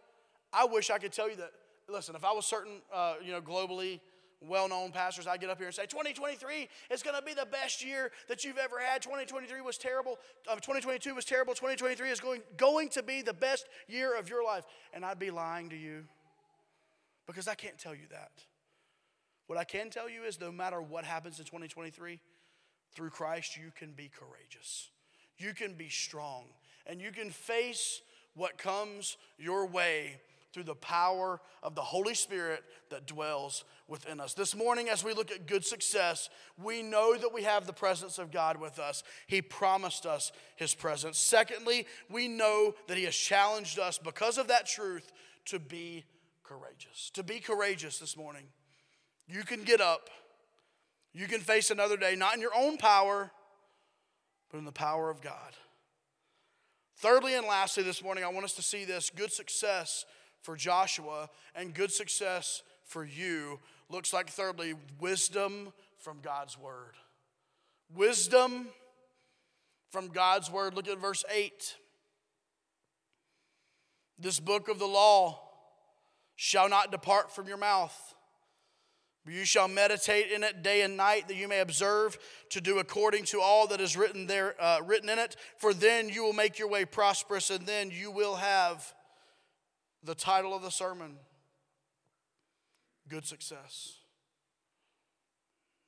I 0.52 0.64
wish 0.64 0.90
I 0.90 0.98
could 0.98 1.12
tell 1.12 1.28
you 1.28 1.36
that. 1.36 1.50
Listen, 1.88 2.14
if 2.14 2.24
I 2.24 2.32
was 2.32 2.46
certain, 2.46 2.82
uh, 2.92 3.14
you 3.24 3.32
know, 3.32 3.40
globally 3.40 4.00
well 4.40 4.68
known 4.68 4.92
pastors, 4.92 5.26
I'd 5.26 5.40
get 5.40 5.50
up 5.50 5.58
here 5.58 5.66
and 5.66 5.74
say, 5.74 5.86
2023 5.86 6.68
is 6.90 7.02
going 7.02 7.16
to 7.16 7.22
be 7.22 7.34
the 7.34 7.46
best 7.46 7.84
year 7.84 8.10
that 8.28 8.44
you've 8.44 8.58
ever 8.58 8.78
had. 8.78 9.02
2023 9.02 9.60
was 9.60 9.76
terrible. 9.76 10.18
Uh, 10.48 10.54
2022 10.54 11.14
was 11.14 11.24
terrible. 11.24 11.52
2023 11.52 12.08
is 12.10 12.20
going, 12.20 12.42
going 12.56 12.88
to 12.90 13.02
be 13.02 13.22
the 13.22 13.34
best 13.34 13.66
year 13.88 14.16
of 14.16 14.28
your 14.28 14.44
life. 14.44 14.64
And 14.94 15.04
I'd 15.04 15.18
be 15.18 15.30
lying 15.30 15.68
to 15.70 15.76
you 15.76 16.04
because 17.26 17.48
I 17.48 17.54
can't 17.54 17.78
tell 17.78 17.94
you 17.94 18.06
that. 18.10 18.30
What 19.50 19.58
I 19.58 19.64
can 19.64 19.90
tell 19.90 20.08
you 20.08 20.22
is 20.22 20.40
no 20.40 20.52
matter 20.52 20.80
what 20.80 21.04
happens 21.04 21.40
in 21.40 21.44
2023, 21.44 22.20
through 22.94 23.10
Christ, 23.10 23.56
you 23.56 23.72
can 23.76 23.90
be 23.90 24.08
courageous. 24.08 24.90
You 25.38 25.54
can 25.54 25.74
be 25.74 25.88
strong. 25.88 26.44
And 26.86 27.00
you 27.00 27.10
can 27.10 27.30
face 27.30 28.00
what 28.34 28.58
comes 28.58 29.16
your 29.40 29.66
way 29.66 30.20
through 30.52 30.62
the 30.62 30.76
power 30.76 31.40
of 31.64 31.74
the 31.74 31.82
Holy 31.82 32.14
Spirit 32.14 32.62
that 32.90 33.08
dwells 33.08 33.64
within 33.88 34.20
us. 34.20 34.34
This 34.34 34.54
morning, 34.54 34.88
as 34.88 35.02
we 35.02 35.14
look 35.14 35.32
at 35.32 35.48
good 35.48 35.64
success, 35.64 36.30
we 36.56 36.80
know 36.80 37.16
that 37.16 37.34
we 37.34 37.42
have 37.42 37.66
the 37.66 37.72
presence 37.72 38.20
of 38.20 38.30
God 38.30 38.56
with 38.56 38.78
us. 38.78 39.02
He 39.26 39.42
promised 39.42 40.06
us 40.06 40.30
His 40.54 40.76
presence. 40.76 41.18
Secondly, 41.18 41.88
we 42.08 42.28
know 42.28 42.76
that 42.86 42.96
He 42.96 43.02
has 43.02 43.16
challenged 43.16 43.80
us 43.80 43.98
because 43.98 44.38
of 44.38 44.46
that 44.46 44.66
truth 44.66 45.10
to 45.46 45.58
be 45.58 46.04
courageous. 46.44 47.10
To 47.14 47.24
be 47.24 47.40
courageous 47.40 47.98
this 47.98 48.16
morning. 48.16 48.44
You 49.30 49.44
can 49.44 49.62
get 49.62 49.80
up, 49.80 50.10
you 51.12 51.26
can 51.26 51.40
face 51.40 51.70
another 51.70 51.96
day, 51.96 52.16
not 52.16 52.34
in 52.34 52.40
your 52.40 52.54
own 52.56 52.78
power, 52.78 53.30
but 54.50 54.58
in 54.58 54.64
the 54.64 54.72
power 54.72 55.08
of 55.08 55.20
God. 55.20 55.54
Thirdly 56.96 57.34
and 57.34 57.46
lastly, 57.46 57.82
this 57.82 58.02
morning, 58.02 58.24
I 58.24 58.28
want 58.28 58.44
us 58.44 58.54
to 58.54 58.62
see 58.62 58.84
this 58.84 59.08
good 59.08 59.32
success 59.32 60.04
for 60.42 60.56
Joshua 60.56 61.30
and 61.54 61.72
good 61.72 61.92
success 61.92 62.62
for 62.84 63.04
you 63.04 63.60
looks 63.88 64.12
like, 64.12 64.28
thirdly, 64.28 64.74
wisdom 64.98 65.72
from 65.98 66.18
God's 66.22 66.58
word. 66.58 66.94
Wisdom 67.94 68.68
from 69.90 70.08
God's 70.08 70.50
word. 70.50 70.74
Look 70.74 70.88
at 70.88 70.98
verse 70.98 71.24
8. 71.32 71.76
This 74.18 74.40
book 74.40 74.68
of 74.68 74.78
the 74.78 74.86
law 74.86 75.40
shall 76.36 76.68
not 76.68 76.90
depart 76.90 77.32
from 77.34 77.46
your 77.46 77.56
mouth. 77.56 78.14
You 79.30 79.44
shall 79.44 79.68
meditate 79.68 80.32
in 80.32 80.42
it 80.42 80.62
day 80.62 80.82
and 80.82 80.96
night, 80.96 81.28
that 81.28 81.36
you 81.36 81.46
may 81.46 81.60
observe 81.60 82.18
to 82.50 82.60
do 82.60 82.80
according 82.80 83.24
to 83.26 83.40
all 83.40 83.68
that 83.68 83.80
is 83.80 83.96
written 83.96 84.26
there, 84.26 84.56
uh, 84.60 84.80
written 84.84 85.08
in 85.08 85.18
it. 85.18 85.36
For 85.58 85.72
then 85.72 86.08
you 86.08 86.24
will 86.24 86.32
make 86.32 86.58
your 86.58 86.68
way 86.68 86.84
prosperous, 86.84 87.50
and 87.50 87.64
then 87.64 87.90
you 87.90 88.10
will 88.10 88.36
have 88.36 88.92
the 90.02 90.14
title 90.14 90.54
of 90.54 90.62
the 90.62 90.70
sermon 90.70 91.16
Good 93.08 93.24
Success. 93.24 93.98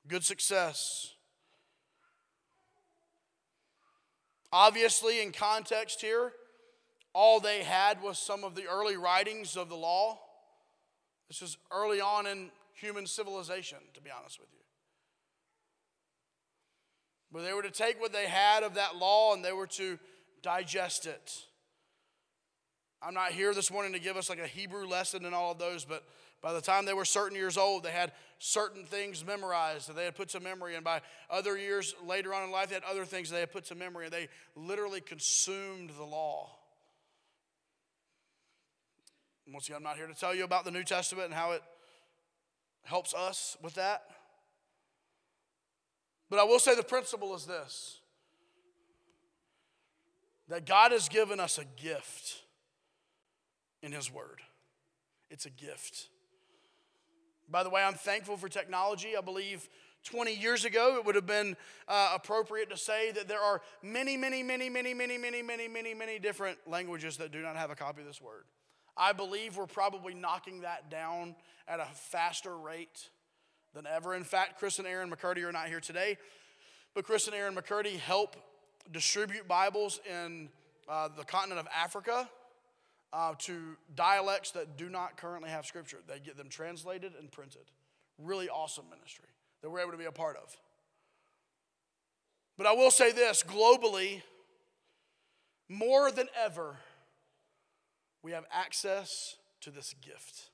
Good 0.06 0.24
success. 0.24 1.14
Obviously, 4.52 5.22
in 5.22 5.32
context 5.32 6.00
here, 6.00 6.32
all 7.12 7.40
they 7.40 7.62
had 7.62 8.02
was 8.02 8.18
some 8.18 8.44
of 8.44 8.54
the 8.54 8.66
early 8.66 8.96
writings 8.96 9.56
of 9.56 9.68
the 9.68 9.76
law. 9.76 10.18
This 11.28 11.40
is 11.40 11.56
early 11.70 12.00
on 12.00 12.26
in 12.26 12.50
human 12.72 13.06
civilization, 13.06 13.78
to 13.94 14.00
be 14.00 14.10
honest 14.10 14.40
with 14.40 14.48
you. 14.52 14.62
where 17.32 17.42
they 17.42 17.54
were 17.54 17.62
to 17.62 17.70
take 17.70 17.98
what 17.98 18.12
they 18.12 18.26
had 18.26 18.62
of 18.62 18.74
that 18.74 18.96
law 18.96 19.34
and 19.34 19.42
they 19.42 19.52
were 19.52 19.66
to 19.66 19.98
digest 20.42 21.06
it. 21.06 21.32
I'm 23.02 23.14
not 23.14 23.32
here 23.32 23.52
this 23.54 23.72
morning 23.72 23.94
to 23.94 23.98
give 23.98 24.16
us 24.16 24.28
like 24.28 24.38
a 24.38 24.46
Hebrew 24.46 24.86
lesson 24.86 25.24
and 25.24 25.34
all 25.34 25.52
of 25.52 25.58
those, 25.58 25.84
but 25.84 26.04
by 26.42 26.52
the 26.52 26.60
time 26.60 26.84
they 26.84 26.92
were 26.92 27.04
certain 27.04 27.36
years 27.36 27.56
old, 27.56 27.84
they 27.84 27.90
had 27.90 28.12
certain 28.38 28.84
things 28.84 29.24
memorized 29.24 29.88
that 29.88 29.96
they 29.96 30.04
had 30.04 30.14
put 30.14 30.28
to 30.30 30.40
memory. 30.40 30.74
And 30.74 30.84
by 30.84 31.00
other 31.30 31.56
years 31.56 31.94
later 32.04 32.34
on 32.34 32.44
in 32.44 32.50
life, 32.50 32.68
they 32.68 32.74
had 32.74 32.84
other 32.84 33.04
things 33.04 33.30
they 33.30 33.40
had 33.40 33.52
put 33.52 33.64
to 33.66 33.74
memory. 33.74 34.04
And 34.04 34.12
they 34.12 34.28
literally 34.54 35.00
consumed 35.00 35.90
the 35.90 36.04
law. 36.04 36.50
Once 39.48 39.68
again, 39.68 39.76
I'm 39.78 39.82
not 39.82 39.96
here 39.96 40.06
to 40.06 40.14
tell 40.14 40.34
you 40.34 40.44
about 40.44 40.64
the 40.64 40.70
New 40.70 40.84
Testament 40.84 41.26
and 41.26 41.34
how 41.34 41.52
it 41.52 41.62
helps 42.84 43.14
us 43.14 43.56
with 43.62 43.74
that. 43.74 44.02
But 46.30 46.38
I 46.38 46.44
will 46.44 46.58
say 46.58 46.74
the 46.74 46.82
principle 46.82 47.34
is 47.34 47.46
this 47.46 47.98
that 50.48 50.66
God 50.66 50.92
has 50.92 51.08
given 51.08 51.40
us 51.40 51.58
a 51.58 51.64
gift 51.80 52.42
in 53.82 53.92
His 53.92 54.12
Word. 54.12 54.40
It's 55.30 55.46
a 55.46 55.50
gift. 55.50 56.08
By 57.50 57.62
the 57.62 57.70
way, 57.70 57.82
I'm 57.82 57.94
thankful 57.94 58.36
for 58.36 58.48
technology. 58.48 59.16
I 59.16 59.20
believe 59.20 59.68
20 60.04 60.34
years 60.34 60.64
ago 60.64 60.96
it 60.96 61.06
would 61.06 61.14
have 61.14 61.26
been 61.26 61.56
uh, 61.88 62.12
appropriate 62.14 62.70
to 62.70 62.76
say 62.76 63.12
that 63.12 63.28
there 63.28 63.40
are 63.40 63.60
many, 63.82 64.16
many, 64.16 64.42
many, 64.42 64.68
many, 64.68 64.94
many, 64.94 65.18
many, 65.18 65.42
many, 65.42 65.68
many, 65.68 65.94
many 65.94 66.18
different 66.18 66.58
languages 66.66 67.16
that 67.18 67.32
do 67.32 67.40
not 67.40 67.56
have 67.56 67.70
a 67.70 67.74
copy 67.74 68.00
of 68.00 68.06
this 68.06 68.20
Word. 68.20 68.44
I 68.96 69.12
believe 69.12 69.56
we're 69.56 69.66
probably 69.66 70.14
knocking 70.14 70.62
that 70.62 70.90
down 70.90 71.34
at 71.66 71.80
a 71.80 71.86
faster 71.94 72.56
rate 72.56 73.08
than 73.74 73.86
ever. 73.86 74.14
In 74.14 74.24
fact, 74.24 74.58
Chris 74.58 74.78
and 74.78 74.86
Aaron 74.86 75.10
McCurdy 75.10 75.42
are 75.44 75.52
not 75.52 75.68
here 75.68 75.80
today, 75.80 76.18
but 76.94 77.04
Chris 77.04 77.26
and 77.26 77.34
Aaron 77.34 77.54
McCurdy 77.54 77.98
help 77.98 78.36
distribute 78.90 79.48
Bibles 79.48 80.00
in 80.08 80.48
uh, 80.88 81.08
the 81.16 81.24
continent 81.24 81.60
of 81.60 81.68
Africa 81.74 82.28
uh, 83.12 83.34
to 83.38 83.76
dialects 83.94 84.50
that 84.52 84.76
do 84.76 84.88
not 84.88 85.16
currently 85.16 85.50
have 85.50 85.66
Scripture. 85.66 85.98
They 86.06 86.18
get 86.18 86.36
them 86.36 86.48
translated 86.48 87.12
and 87.18 87.30
printed. 87.30 87.62
Really 88.18 88.48
awesome 88.48 88.84
ministry 88.90 89.28
that 89.62 89.70
we're 89.70 89.80
able 89.80 89.92
to 89.92 89.98
be 89.98 90.04
a 90.04 90.12
part 90.12 90.36
of. 90.36 90.56
But 92.58 92.66
I 92.66 92.72
will 92.72 92.90
say 92.90 93.12
this 93.12 93.42
globally, 93.42 94.22
more 95.68 96.10
than 96.10 96.28
ever, 96.44 96.76
we 98.22 98.32
have 98.32 98.44
access 98.52 99.36
to 99.60 99.70
this 99.70 99.94
gift 100.00 100.50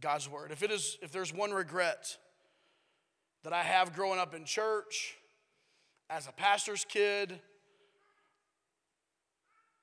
God's 0.00 0.28
Word. 0.28 0.50
If, 0.52 0.62
it 0.62 0.70
is, 0.70 0.98
if 1.02 1.10
there's 1.12 1.32
one 1.32 1.52
regret 1.52 2.16
that 3.44 3.52
I 3.52 3.62
have 3.62 3.94
growing 3.94 4.18
up 4.18 4.34
in 4.34 4.44
church, 4.44 5.16
as 6.10 6.28
a 6.28 6.32
pastor's 6.32 6.84
kid, 6.84 7.40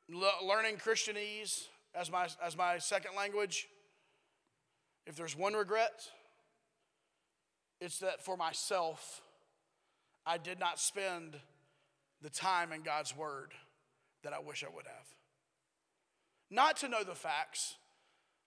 learning 0.10 0.78
Christianese 0.78 1.68
as 1.96 2.12
my, 2.12 2.28
as 2.44 2.58
my 2.58 2.78
second 2.78 3.16
language, 3.16 3.68
if 5.06 5.16
there's 5.16 5.38
one 5.38 5.54
regret, 5.54 6.10
it's 7.82 8.00
that 8.00 8.24
for 8.24 8.38
myself, 8.38 9.22
I 10.26 10.38
did 10.38 10.60
not 10.60 10.80
spend 10.80 11.36
the 12.22 12.30
time 12.30 12.72
in 12.72 12.82
God's 12.82 13.16
Word 13.16 13.52
that 14.24 14.32
I 14.32 14.40
wish 14.40 14.64
I 14.64 14.74
would 14.74 14.86
have. 14.86 15.23
Not 16.50 16.78
to 16.78 16.88
know 16.88 17.04
the 17.04 17.16
facts. 17.16 17.76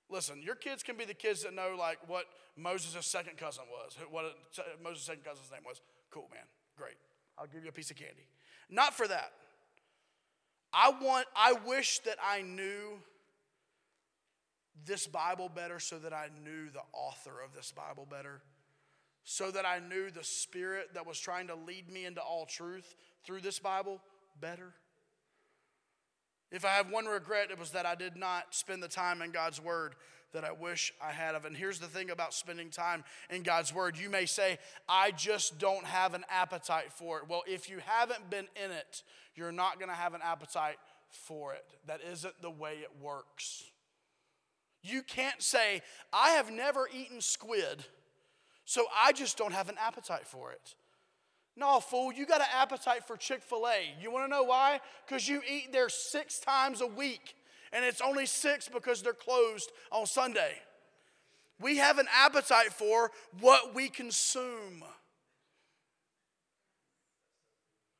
Listen, 0.08 0.40
your 0.42 0.54
kids 0.54 0.82
can 0.82 0.96
be 0.96 1.04
the 1.04 1.14
kids 1.14 1.42
that 1.42 1.54
know 1.54 1.74
like 1.78 1.98
what 2.06 2.26
Moses' 2.56 3.06
second 3.06 3.36
cousin 3.36 3.64
was, 3.70 3.96
what 4.10 4.24
uh, 4.24 4.62
Moses' 4.82 5.04
second 5.04 5.24
cousin's 5.24 5.50
name 5.50 5.62
was. 5.66 5.80
Cool, 6.10 6.28
man. 6.32 6.44
Great. 6.76 6.94
I'll 7.38 7.46
give 7.46 7.62
you 7.62 7.68
a 7.68 7.72
piece 7.72 7.90
of 7.90 7.96
candy. 7.96 8.28
Not 8.70 8.94
for 8.94 9.08
that. 9.08 9.32
I 10.72 10.90
want, 10.90 11.26
I 11.34 11.54
wish 11.66 12.00
that 12.00 12.18
I 12.22 12.42
knew 12.42 13.00
this 14.84 15.06
Bible 15.06 15.48
better 15.48 15.78
so 15.78 15.98
that 15.98 16.12
I 16.12 16.28
knew 16.44 16.70
the 16.70 16.82
author 16.92 17.40
of 17.44 17.54
this 17.54 17.72
Bible 17.72 18.06
better, 18.08 18.42
so 19.24 19.50
that 19.50 19.64
I 19.64 19.78
knew 19.78 20.10
the 20.10 20.24
Spirit 20.24 20.94
that 20.94 21.06
was 21.06 21.18
trying 21.18 21.46
to 21.48 21.54
lead 21.54 21.90
me 21.90 22.04
into 22.04 22.20
all 22.20 22.46
truth 22.46 22.94
through 23.24 23.40
this 23.40 23.58
Bible 23.58 24.00
better. 24.40 24.74
If 26.50 26.64
I 26.64 26.70
have 26.70 26.90
one 26.90 27.06
regret, 27.06 27.50
it 27.50 27.58
was 27.58 27.72
that 27.72 27.86
I 27.86 27.94
did 27.94 28.16
not 28.16 28.54
spend 28.54 28.82
the 28.82 28.88
time 28.88 29.20
in 29.22 29.30
God's 29.30 29.60
Word 29.60 29.96
that 30.32 30.44
I 30.44 30.52
wish 30.52 30.92
I 31.02 31.12
had 31.12 31.34
of. 31.34 31.44
And 31.44 31.56
here's 31.56 31.78
the 31.78 31.86
thing 31.86 32.10
about 32.10 32.34
spending 32.34 32.70
time 32.70 33.04
in 33.30 33.42
God's 33.42 33.74
Word. 33.74 33.98
You 33.98 34.10
may 34.10 34.26
say, 34.26 34.58
I 34.88 35.10
just 35.10 35.58
don't 35.58 35.84
have 35.84 36.14
an 36.14 36.24
appetite 36.30 36.92
for 36.92 37.18
it. 37.18 37.24
Well, 37.28 37.42
if 37.46 37.70
you 37.70 37.78
haven't 37.84 38.30
been 38.30 38.46
in 38.62 38.70
it, 38.70 39.02
you're 39.34 39.52
not 39.52 39.78
going 39.78 39.88
to 39.88 39.96
have 39.96 40.14
an 40.14 40.20
appetite 40.22 40.76
for 41.10 41.54
it. 41.54 41.64
That 41.86 42.00
isn't 42.12 42.40
the 42.42 42.50
way 42.50 42.74
it 42.74 42.90
works. 43.00 43.64
You 44.82 45.02
can't 45.02 45.42
say, 45.42 45.82
I 46.12 46.30
have 46.30 46.50
never 46.50 46.88
eaten 46.94 47.20
squid, 47.20 47.84
so 48.64 48.84
I 48.96 49.12
just 49.12 49.36
don't 49.36 49.52
have 49.52 49.68
an 49.68 49.76
appetite 49.80 50.26
for 50.26 50.52
it. 50.52 50.74
No, 51.56 51.80
fool, 51.80 52.12
you 52.12 52.26
got 52.26 52.42
an 52.42 52.48
appetite 52.54 53.06
for 53.06 53.16
Chick 53.16 53.42
fil 53.42 53.66
A. 53.66 53.94
You 54.00 54.10
wanna 54.10 54.28
know 54.28 54.42
why? 54.42 54.80
Because 55.06 55.26
you 55.26 55.40
eat 55.48 55.72
there 55.72 55.88
six 55.88 56.38
times 56.38 56.82
a 56.82 56.86
week, 56.86 57.34
and 57.72 57.84
it's 57.84 58.02
only 58.02 58.26
six 58.26 58.68
because 58.68 59.02
they're 59.02 59.14
closed 59.14 59.72
on 59.90 60.06
Sunday. 60.06 60.52
We 61.58 61.78
have 61.78 61.98
an 61.98 62.08
appetite 62.14 62.72
for 62.72 63.10
what 63.40 63.74
we 63.74 63.88
consume. 63.88 64.84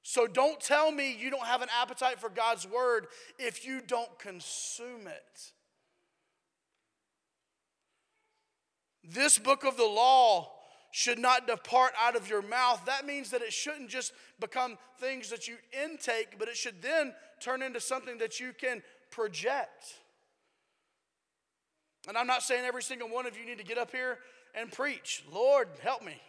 So 0.03 0.27
don't 0.27 0.61
tell 0.61 0.93
me 0.93 1.17
you 1.19 1.31
don't 1.31 1.47
have 1.47 1.63
an 1.63 1.69
appetite 1.81 2.21
for 2.21 2.29
God's 2.29 2.67
word 2.67 3.07
if 3.39 3.67
you 3.67 3.81
don't 3.85 4.19
consume 4.19 5.07
it. 5.07 5.53
This 9.03 9.39
book 9.39 9.65
of 9.65 9.77
the 9.77 9.85
law 9.85 10.56
should 10.91 11.19
not 11.19 11.47
depart 11.47 11.93
out 12.01 12.17
of 12.17 12.29
your 12.29 12.43
mouth. 12.43 12.83
That 12.87 13.07
means 13.07 13.31
that 13.31 13.43
it 13.43 13.53
shouldn't 13.53 13.91
just 13.91 14.13
become 14.41 14.79
things 14.99 15.31
that 15.31 15.47
you 15.47 15.57
intake, 15.85 16.39
but 16.39 16.49
it 16.49 16.57
should 16.57 16.81
then 16.83 17.13
turn 17.41 17.63
into 17.63 17.81
something 17.81 18.19
that 18.19 18.41
you 18.41 18.53
can 18.59 18.83
project. 19.11 19.95
And 22.09 22.17
I'm 22.17 22.27
not 22.27 22.43
saying 22.43 22.65
every 22.65 22.83
single 22.83 23.09
one 23.09 23.27
of 23.27 23.37
you 23.37 23.45
need 23.45 23.59
to 23.59 23.65
get 23.65 23.79
up 23.79 23.91
here 23.91 24.19
and 24.55 24.71
preach. 24.71 25.25
Lord, 25.31 25.69
help 25.83 26.05
me. 26.05 26.21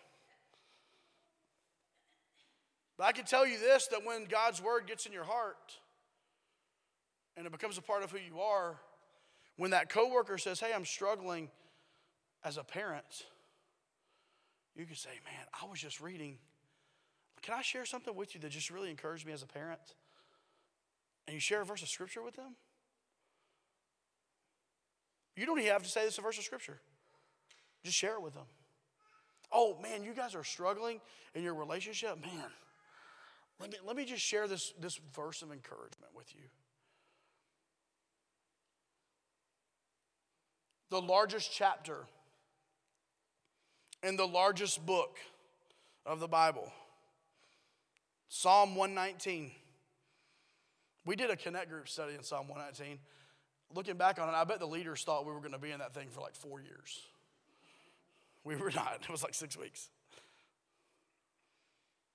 But 2.98 3.06
I 3.06 3.12
can 3.12 3.26
tell 3.26 3.46
you 3.46 3.60
this 3.60 3.88
that 3.88 4.06
when 4.06 4.26
God's 4.26 4.62
word 4.62 4.88
gets 4.88 5.06
in 5.06 5.14
your 5.14 5.24
heart 5.24 5.78
and 7.36 7.46
it 7.46 7.52
becomes 7.52 7.78
a 7.78 7.82
part 7.82 8.04
of 8.04 8.12
who 8.12 8.18
you 8.18 8.42
are, 8.42 8.76
when 9.58 9.72
that 9.72 9.90
coworker 9.90 10.38
says, 10.38 10.60
Hey, 10.60 10.72
I'm 10.74 10.86
struggling 10.86 11.50
as 12.44 12.58
a 12.58 12.64
parent, 12.64 13.26
you 14.78 14.86
could 14.86 14.98
say, 14.98 15.10
Man, 15.26 15.46
I 15.62 15.70
was 15.70 15.80
just 15.80 16.00
reading. 16.00 16.38
Can 17.42 17.54
I 17.54 17.62
share 17.62 17.86
something 17.86 18.16
with 18.16 18.36
you 18.36 18.42
that 18.42 18.50
just 18.50 18.70
really 18.70 18.90
encouraged 18.90 19.26
me 19.26 19.34
as 19.34 19.44
a 19.44 19.48
parent? 19.48 19.80
And 21.28 21.34
you 21.34 21.40
share 21.40 21.62
a 21.62 21.66
verse 21.66 21.82
of 21.82 21.90
scripture 21.90 22.22
with 22.22 22.36
them? 22.36 22.56
You 25.36 25.46
don't 25.46 25.60
even 25.60 25.72
have 25.72 25.84
to 25.84 25.90
say 25.90 26.04
this 26.04 26.18
a 26.18 26.22
verse 26.22 26.38
of 26.38 26.44
scripture. 26.44 26.80
Just 27.84 27.98
share 27.98 28.16
it 28.16 28.22
with 28.22 28.34
them. 28.34 28.46
Oh 29.52 29.78
man, 29.82 30.04
you 30.04 30.14
guys 30.14 30.36
are 30.36 30.44
struggling 30.44 31.00
in 31.36 31.44
your 31.44 31.54
relationship? 31.54 32.20
Man, 32.20 32.50
let 33.60 33.72
me, 33.72 33.78
let 33.86 33.96
me 33.96 34.06
just 34.06 34.22
share 34.22 34.48
this, 34.48 34.74
this 34.80 35.00
verse 35.16 35.42
of 35.42 35.52
encouragement 35.52 36.12
with 36.16 36.34
you. 36.36 36.42
The 40.90 41.02
largest 41.02 41.52
chapter 41.54 42.08
in 44.04 44.16
the 44.16 44.26
largest 44.26 44.86
book 44.86 45.18
of 46.06 46.20
the 46.20 46.28
Bible. 46.28 46.72
Psalm 48.30 48.76
119. 48.76 49.52
We 51.06 51.16
did 51.16 51.30
a 51.30 51.36
connect 51.36 51.70
group 51.70 51.88
study 51.88 52.14
in 52.16 52.24
Psalm 52.24 52.48
119. 52.48 53.00
Looking 53.74 53.96
back 53.96 54.20
on 54.20 54.30
it, 54.30 54.34
I 54.34 54.44
bet 54.44 54.60
the 54.60 54.68
leaders 54.68 55.04
thought 55.04 55.26
we 55.26 55.32
were 55.32 55.40
going 55.40 55.54
to 55.54 55.60
be 55.60 55.72
in 55.72 55.80
that 55.80 55.94
thing 55.94 56.08
for 56.10 56.22
like 56.22 56.36
four 56.36 56.62
years. 56.62 57.02
We 58.44 58.56
were 58.56 58.72
not, 58.76 59.00
it 59.02 59.10
was 59.10 59.24
like 59.24 59.34
six 59.34 59.58
weeks. 59.58 59.90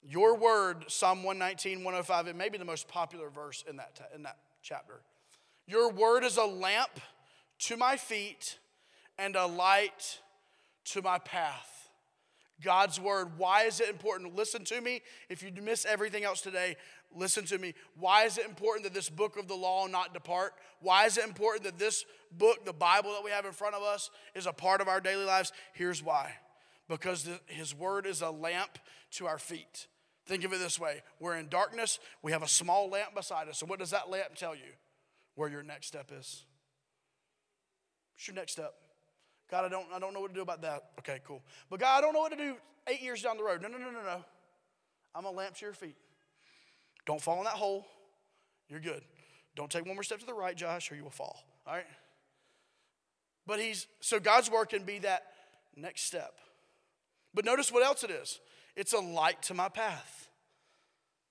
Your 0.02 0.36
word, 0.36 0.84
Psalm 0.88 1.22
119, 1.22 1.84
105, 1.84 2.26
it 2.26 2.36
may 2.36 2.48
be 2.48 2.58
the 2.58 2.64
most 2.64 2.88
popular 2.88 3.30
verse 3.30 3.64
in 3.68 3.76
that, 3.76 4.00
in 4.14 4.24
that 4.24 4.36
chapter. 4.60 5.02
Your 5.66 5.90
word 5.90 6.24
is 6.24 6.36
a 6.36 6.44
lamp 6.44 7.00
to 7.66 7.76
my 7.76 7.96
feet 7.96 8.58
and 9.16 9.36
a 9.36 9.46
light 9.46 10.20
to 10.86 11.02
my 11.02 11.18
path. 11.18 11.90
God's 12.62 13.00
word. 13.00 13.32
Why 13.36 13.64
is 13.64 13.80
it 13.80 13.88
important? 13.88 14.36
Listen 14.36 14.64
to 14.64 14.80
me. 14.80 15.02
If 15.28 15.42
you 15.42 15.50
miss 15.60 15.84
everything 15.84 16.24
else 16.24 16.40
today, 16.40 16.76
listen 17.14 17.44
to 17.46 17.58
me. 17.58 17.74
Why 17.98 18.24
is 18.24 18.38
it 18.38 18.46
important 18.46 18.84
that 18.84 18.94
this 18.94 19.10
book 19.10 19.36
of 19.36 19.48
the 19.48 19.54
law 19.54 19.86
not 19.86 20.14
depart? 20.14 20.54
Why 20.80 21.06
is 21.06 21.18
it 21.18 21.24
important 21.24 21.64
that 21.64 21.78
this 21.78 22.04
book, 22.30 22.64
the 22.64 22.72
Bible 22.72 23.12
that 23.12 23.24
we 23.24 23.30
have 23.30 23.44
in 23.44 23.52
front 23.52 23.74
of 23.74 23.82
us, 23.82 24.10
is 24.34 24.46
a 24.46 24.52
part 24.52 24.80
of 24.80 24.88
our 24.88 25.00
daily 25.00 25.24
lives? 25.24 25.52
Here's 25.74 26.02
why 26.02 26.34
because 26.88 27.26
his 27.46 27.74
word 27.74 28.04
is 28.06 28.20
a 28.20 28.30
lamp 28.30 28.78
to 29.12 29.26
our 29.26 29.38
feet. 29.38 29.86
Think 30.26 30.44
of 30.44 30.52
it 30.52 30.58
this 30.58 30.78
way 30.78 31.02
we're 31.20 31.36
in 31.36 31.48
darkness, 31.48 31.98
we 32.22 32.32
have 32.32 32.42
a 32.42 32.48
small 32.48 32.88
lamp 32.88 33.14
beside 33.14 33.48
us. 33.48 33.58
So, 33.58 33.66
what 33.66 33.78
does 33.78 33.90
that 33.90 34.10
lamp 34.10 34.34
tell 34.36 34.54
you? 34.54 34.72
Where 35.34 35.48
your 35.48 35.62
next 35.62 35.86
step 35.86 36.10
is. 36.12 36.44
What's 38.14 38.28
your 38.28 38.34
next 38.34 38.52
step? 38.52 38.74
God, 39.52 39.66
I 39.66 39.68
don't, 39.68 39.86
I 39.94 39.98
don't 39.98 40.14
know 40.14 40.20
what 40.20 40.28
to 40.28 40.34
do 40.34 40.40
about 40.40 40.62
that. 40.62 40.84
Okay, 41.00 41.20
cool. 41.26 41.42
But 41.68 41.78
God, 41.78 41.98
I 41.98 42.00
don't 42.00 42.14
know 42.14 42.20
what 42.20 42.32
to 42.32 42.38
do 42.38 42.56
eight 42.86 43.02
years 43.02 43.20
down 43.20 43.36
the 43.36 43.44
road. 43.44 43.60
No, 43.60 43.68
no, 43.68 43.76
no, 43.76 43.90
no, 43.90 44.02
no. 44.02 44.24
I'm 45.14 45.26
a 45.26 45.30
lamp 45.30 45.56
to 45.56 45.66
your 45.66 45.74
feet. 45.74 45.94
Don't 47.04 47.20
fall 47.20 47.36
in 47.36 47.44
that 47.44 47.52
hole. 47.52 47.86
You're 48.70 48.80
good. 48.80 49.02
Don't 49.54 49.70
take 49.70 49.84
one 49.84 49.94
more 49.94 50.02
step 50.04 50.20
to 50.20 50.26
the 50.26 50.32
right, 50.32 50.56
Josh, 50.56 50.90
or 50.90 50.94
you 50.94 51.02
will 51.02 51.10
fall. 51.10 51.44
All 51.66 51.74
right? 51.74 51.84
But 53.46 53.60
he's, 53.60 53.88
so 54.00 54.18
God's 54.18 54.50
word 54.50 54.70
can 54.70 54.84
be 54.84 55.00
that 55.00 55.24
next 55.76 56.04
step. 56.04 56.32
But 57.34 57.44
notice 57.44 57.70
what 57.70 57.84
else 57.84 58.04
it 58.04 58.10
is 58.10 58.40
it's 58.74 58.94
a 58.94 59.00
light 59.00 59.42
to 59.42 59.54
my 59.54 59.68
path. 59.68 60.30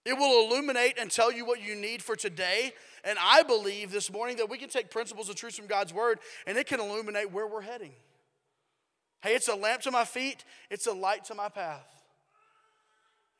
It 0.05 0.13
will 0.13 0.45
illuminate 0.45 0.99
and 0.99 1.09
tell 1.09 1.31
you 1.31 1.43
what 1.43 1.59
you 1.59 1.73
need 1.73 2.03
for 2.03 2.15
today. 2.15 2.73
And 3.03 3.17
I 3.19 3.41
believe 3.41 3.91
this 3.91 4.11
morning 4.11 4.37
that 4.37 4.47
we 4.47 4.59
can 4.59 4.69
take 4.69 4.91
principles 4.91 5.27
and 5.27 5.35
truths 5.35 5.57
from 5.57 5.65
God's 5.65 5.91
word 5.91 6.19
and 6.45 6.55
it 6.55 6.67
can 6.67 6.79
illuminate 6.79 7.31
where 7.31 7.47
we're 7.47 7.61
heading. 7.61 7.93
Hey, 9.21 9.35
it's 9.35 9.47
a 9.47 9.55
lamp 9.55 9.81
to 9.83 9.91
my 9.91 10.05
feet, 10.05 10.43
it's 10.69 10.87
a 10.87 10.93
light 10.93 11.25
to 11.25 11.35
my 11.35 11.49
path. 11.49 11.87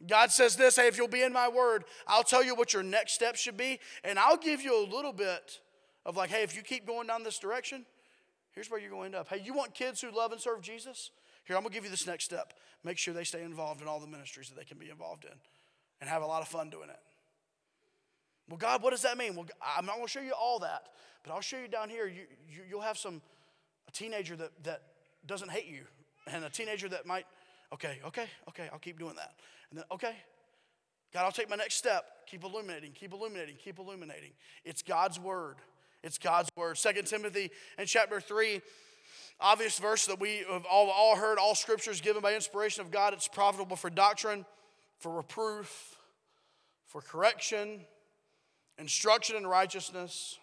God 0.07 0.31
says 0.31 0.55
this 0.55 0.75
hey, 0.75 0.87
if 0.87 0.97
you'll 0.97 1.07
be 1.07 1.21
in 1.21 1.33
my 1.33 1.47
word, 1.47 1.83
I'll 2.07 2.23
tell 2.23 2.43
you 2.43 2.55
what 2.55 2.73
your 2.73 2.83
next 2.83 3.13
step 3.13 3.35
should 3.35 3.57
be, 3.57 3.79
and 4.03 4.17
I'll 4.17 4.37
give 4.37 4.61
you 4.61 4.83
a 4.83 4.85
little 4.85 5.13
bit 5.13 5.59
of 6.05 6.17
like, 6.17 6.29
hey, 6.29 6.43
if 6.43 6.55
you 6.55 6.61
keep 6.61 6.87
going 6.87 7.07
down 7.07 7.23
this 7.23 7.37
direction, 7.37 7.85
here's 8.53 8.69
where 8.69 8.79
you're 8.79 8.89
going 8.89 9.11
to 9.11 9.17
end 9.17 9.27
up. 9.27 9.27
Hey, 9.27 9.41
you 9.43 9.53
want 9.53 9.73
kids 9.73 10.01
who 10.01 10.11
love 10.11 10.31
and 10.31 10.41
serve 10.41 10.61
Jesus? 10.61 11.11
Here, 11.45 11.57
I'm 11.57 11.63
gonna 11.63 11.73
give 11.73 11.83
you 11.83 11.89
this 11.89 12.07
next 12.07 12.25
step. 12.25 12.53
Make 12.83 12.97
sure 12.97 13.13
they 13.13 13.23
stay 13.23 13.43
involved 13.43 13.81
in 13.81 13.87
all 13.87 13.99
the 13.99 14.07
ministries 14.07 14.49
that 14.49 14.57
they 14.57 14.63
can 14.63 14.77
be 14.77 14.89
involved 14.89 15.25
in 15.25 15.31
and 15.99 16.09
have 16.09 16.21
a 16.21 16.25
lot 16.25 16.41
of 16.41 16.47
fun 16.47 16.69
doing 16.69 16.89
it. 16.89 16.99
Well, 18.47 18.57
God, 18.57 18.83
what 18.83 18.91
does 18.91 19.01
that 19.03 19.17
mean? 19.17 19.35
Well, 19.35 19.47
I'm 19.61 19.85
not 19.85 19.95
gonna 19.95 20.07
show 20.07 20.21
you 20.21 20.33
all 20.33 20.59
that, 20.59 20.89
but 21.23 21.33
I'll 21.33 21.41
show 21.41 21.57
you 21.57 21.67
down 21.67 21.89
here. 21.89 22.07
You, 22.07 22.23
you, 22.47 22.61
you'll 22.69 22.81
have 22.81 22.97
some, 22.97 23.21
a 23.87 23.91
teenager 23.91 24.35
that, 24.35 24.51
that 24.63 24.81
doesn't 25.25 25.51
hate 25.51 25.67
you, 25.67 25.83
and 26.27 26.43
a 26.43 26.49
teenager 26.49 26.89
that 26.89 27.05
might, 27.05 27.25
okay, 27.73 27.99
okay, 28.05 28.25
okay, 28.49 28.69
I'll 28.71 28.79
keep 28.79 28.99
doing 28.99 29.15
that. 29.15 29.33
And 29.69 29.79
then, 29.79 29.85
okay, 29.91 30.15
God, 31.13 31.25
I'll 31.25 31.31
take 31.31 31.49
my 31.49 31.55
next 31.55 31.75
step. 31.75 32.05
Keep 32.27 32.43
illuminating, 32.43 32.91
keep 32.93 33.13
illuminating, 33.13 33.55
keep 33.57 33.79
illuminating. 33.79 34.31
It's 34.63 34.81
God's 34.81 35.19
word. 35.19 35.57
It's 36.03 36.17
God's 36.17 36.49
word. 36.55 36.77
Second 36.77 37.05
Timothy 37.05 37.51
and 37.77 37.87
chapter 37.87 38.21
3, 38.21 38.61
obvious 39.39 39.77
verse 39.77 40.05
that 40.05 40.19
we 40.19 40.43
have 40.49 40.65
all, 40.65 40.89
all 40.89 41.15
heard 41.15 41.37
all 41.37 41.53
scriptures 41.53 42.01
given 42.01 42.21
by 42.21 42.33
inspiration 42.33 42.81
of 42.81 42.91
God. 42.91 43.13
It's 43.13 43.27
profitable 43.27 43.75
for 43.75 43.89
doctrine, 43.89 44.45
for 44.99 45.15
reproof, 45.15 45.97
for 46.87 47.01
correction, 47.01 47.81
instruction 48.77 49.35
in 49.35 49.45
righteousness, 49.45 50.39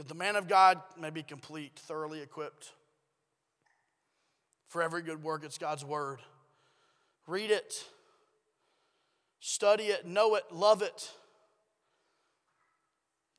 that 0.00 0.08
the 0.08 0.14
man 0.14 0.34
of 0.34 0.48
God 0.48 0.80
may 0.98 1.10
be 1.10 1.22
complete, 1.22 1.78
thoroughly 1.78 2.22
equipped 2.22 2.72
for 4.66 4.82
every 4.82 5.02
good 5.02 5.22
work. 5.22 5.44
It's 5.44 5.58
God's 5.58 5.84
word. 5.84 6.20
Read 7.26 7.50
it, 7.50 7.84
study 9.40 9.88
it, 9.88 10.06
know 10.06 10.36
it, 10.36 10.44
love 10.50 10.80
it. 10.80 11.10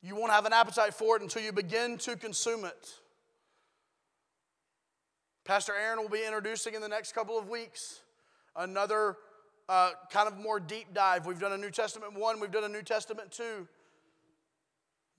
You 0.03 0.15
won't 0.15 0.31
have 0.31 0.45
an 0.45 0.53
appetite 0.53 0.93
for 0.93 1.15
it 1.15 1.23
until 1.23 1.41
you 1.41 1.51
begin 1.51 1.97
to 1.97 2.15
consume 2.15 2.63
it. 2.63 2.89
Pastor 5.43 5.73
Aaron 5.73 5.99
will 5.99 6.09
be 6.09 6.23
introducing 6.23 6.75
in 6.75 6.81
the 6.81 6.87
next 6.87 7.13
couple 7.13 7.39
of 7.39 7.49
weeks 7.49 8.01
another 8.55 9.17
uh, 9.67 9.93
kind 10.11 10.27
of 10.27 10.37
more 10.37 10.59
deep 10.59 10.93
dive. 10.93 11.25
We've 11.25 11.39
done 11.39 11.53
a 11.53 11.57
New 11.57 11.71
Testament 11.71 12.13
one, 12.13 12.39
we've 12.39 12.51
done 12.51 12.65
a 12.65 12.69
New 12.69 12.83
Testament 12.83 13.31
two. 13.31 13.67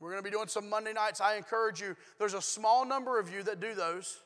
We're 0.02 0.10
going 0.10 0.22
to 0.22 0.28
be 0.28 0.34
doing 0.34 0.48
some 0.48 0.68
Monday 0.68 0.92
nights. 0.92 1.20
I 1.20 1.36
encourage 1.36 1.80
you, 1.80 1.94
there's 2.18 2.34
a 2.34 2.42
small 2.42 2.84
number 2.84 3.20
of 3.20 3.32
you 3.32 3.44
that 3.44 3.60
do 3.60 3.72
those. 3.72 4.18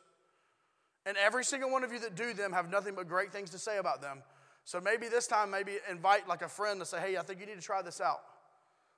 And 1.04 1.18
every 1.18 1.44
single 1.44 1.70
one 1.70 1.84
of 1.84 1.92
you 1.92 1.98
that 1.98 2.16
do 2.16 2.32
them 2.32 2.54
have 2.54 2.70
nothing 2.70 2.94
but 2.94 3.06
great 3.06 3.30
things 3.30 3.50
to 3.50 3.58
say 3.58 3.76
about 3.76 4.00
them. 4.00 4.22
So 4.64 4.80
maybe 4.80 5.08
this 5.08 5.26
time, 5.26 5.50
maybe 5.50 5.72
invite 5.90 6.26
like 6.26 6.40
a 6.40 6.48
friend 6.48 6.80
to 6.80 6.86
say, 6.86 6.98
hey, 6.98 7.18
I 7.18 7.22
think 7.22 7.40
you 7.40 7.46
need 7.46 7.56
to 7.56 7.62
try 7.62 7.82
this 7.82 8.00
out. 8.00 8.20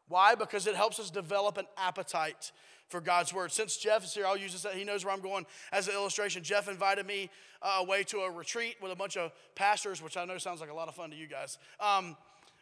Why? 0.07 0.37
Because 0.37 0.69
it 0.69 0.77
helps 0.77 1.01
us 1.01 1.11
develop 1.11 1.59
an 1.59 1.67
appetite 1.77 2.53
for 2.87 3.01
God's 3.01 3.35
word. 3.35 3.51
Since 3.51 3.77
Jeff 3.77 4.05
is 4.05 4.15
here, 4.15 4.25
I'll 4.25 4.37
use 4.37 4.53
this. 4.53 4.73
He 4.73 4.85
knows 4.85 5.05
where 5.05 5.13
I'm 5.13 5.21
going 5.21 5.47
as 5.73 5.89
an 5.89 5.95
illustration. 5.95 6.45
Jeff 6.45 6.69
invited 6.69 7.07
me 7.07 7.29
uh, 7.61 7.79
away 7.81 8.05
to 8.05 8.19
a 8.21 8.31
retreat 8.31 8.77
with 8.81 8.93
a 8.93 8.97
bunch 8.97 9.17
of 9.17 9.33
pastors, 9.57 10.01
which 10.01 10.17
I 10.17 10.25
know 10.25 10.39
sounds 10.39 10.61
like 10.61 10.71
a 10.71 10.75
lot 10.75 10.87
of 10.87 10.95
fun 10.95 11.11
to 11.11 11.17
you 11.17 11.27
guys. 11.27 11.59
Um, 11.81 12.17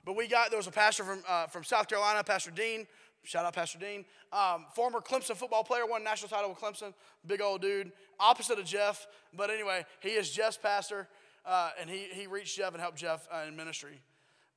but 0.06 0.16
we 0.16 0.28
got 0.28 0.50
there 0.50 0.56
was 0.56 0.68
a 0.68 0.72
pastor 0.72 1.02
from 1.02 1.22
uh, 1.28 1.48
from 1.48 1.64
South 1.64 1.88
Carolina, 1.88 2.22
Pastor 2.22 2.52
Dean. 2.52 2.86
Shout 3.22 3.44
out 3.44 3.54
Pastor 3.54 3.78
Dean, 3.78 4.04
um, 4.32 4.66
former 4.74 5.00
Clemson 5.00 5.34
football 5.34 5.64
player, 5.64 5.84
won 5.84 6.04
national 6.04 6.28
title 6.28 6.48
with 6.50 6.60
Clemson. 6.60 6.94
Big 7.26 7.40
old 7.40 7.60
dude, 7.60 7.90
opposite 8.20 8.58
of 8.58 8.64
Jeff. 8.64 9.06
But 9.36 9.50
anyway, 9.50 9.84
he 10.00 10.10
is 10.10 10.30
Jeff's 10.30 10.56
pastor 10.56 11.08
uh, 11.46 11.70
and 11.80 11.88
he, 11.88 12.08
he 12.12 12.26
reached 12.26 12.56
Jeff 12.56 12.72
and 12.72 12.80
helped 12.80 12.98
Jeff 12.98 13.26
uh, 13.32 13.44
in 13.46 13.56
ministry. 13.56 14.00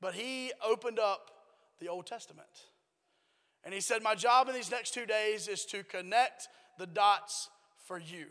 But 0.01 0.15
he 0.15 0.51
opened 0.65 0.97
up 0.97 1.29
the 1.79 1.87
Old 1.87 2.07
Testament. 2.07 2.47
And 3.63 3.73
he 3.73 3.79
said, 3.79 4.01
My 4.01 4.15
job 4.15 4.49
in 4.49 4.55
these 4.55 4.71
next 4.71 4.93
two 4.93 5.05
days 5.05 5.47
is 5.47 5.65
to 5.65 5.83
connect 5.83 6.47
the 6.77 6.87
dots 6.87 7.49
for 7.85 7.99
you 7.99 8.25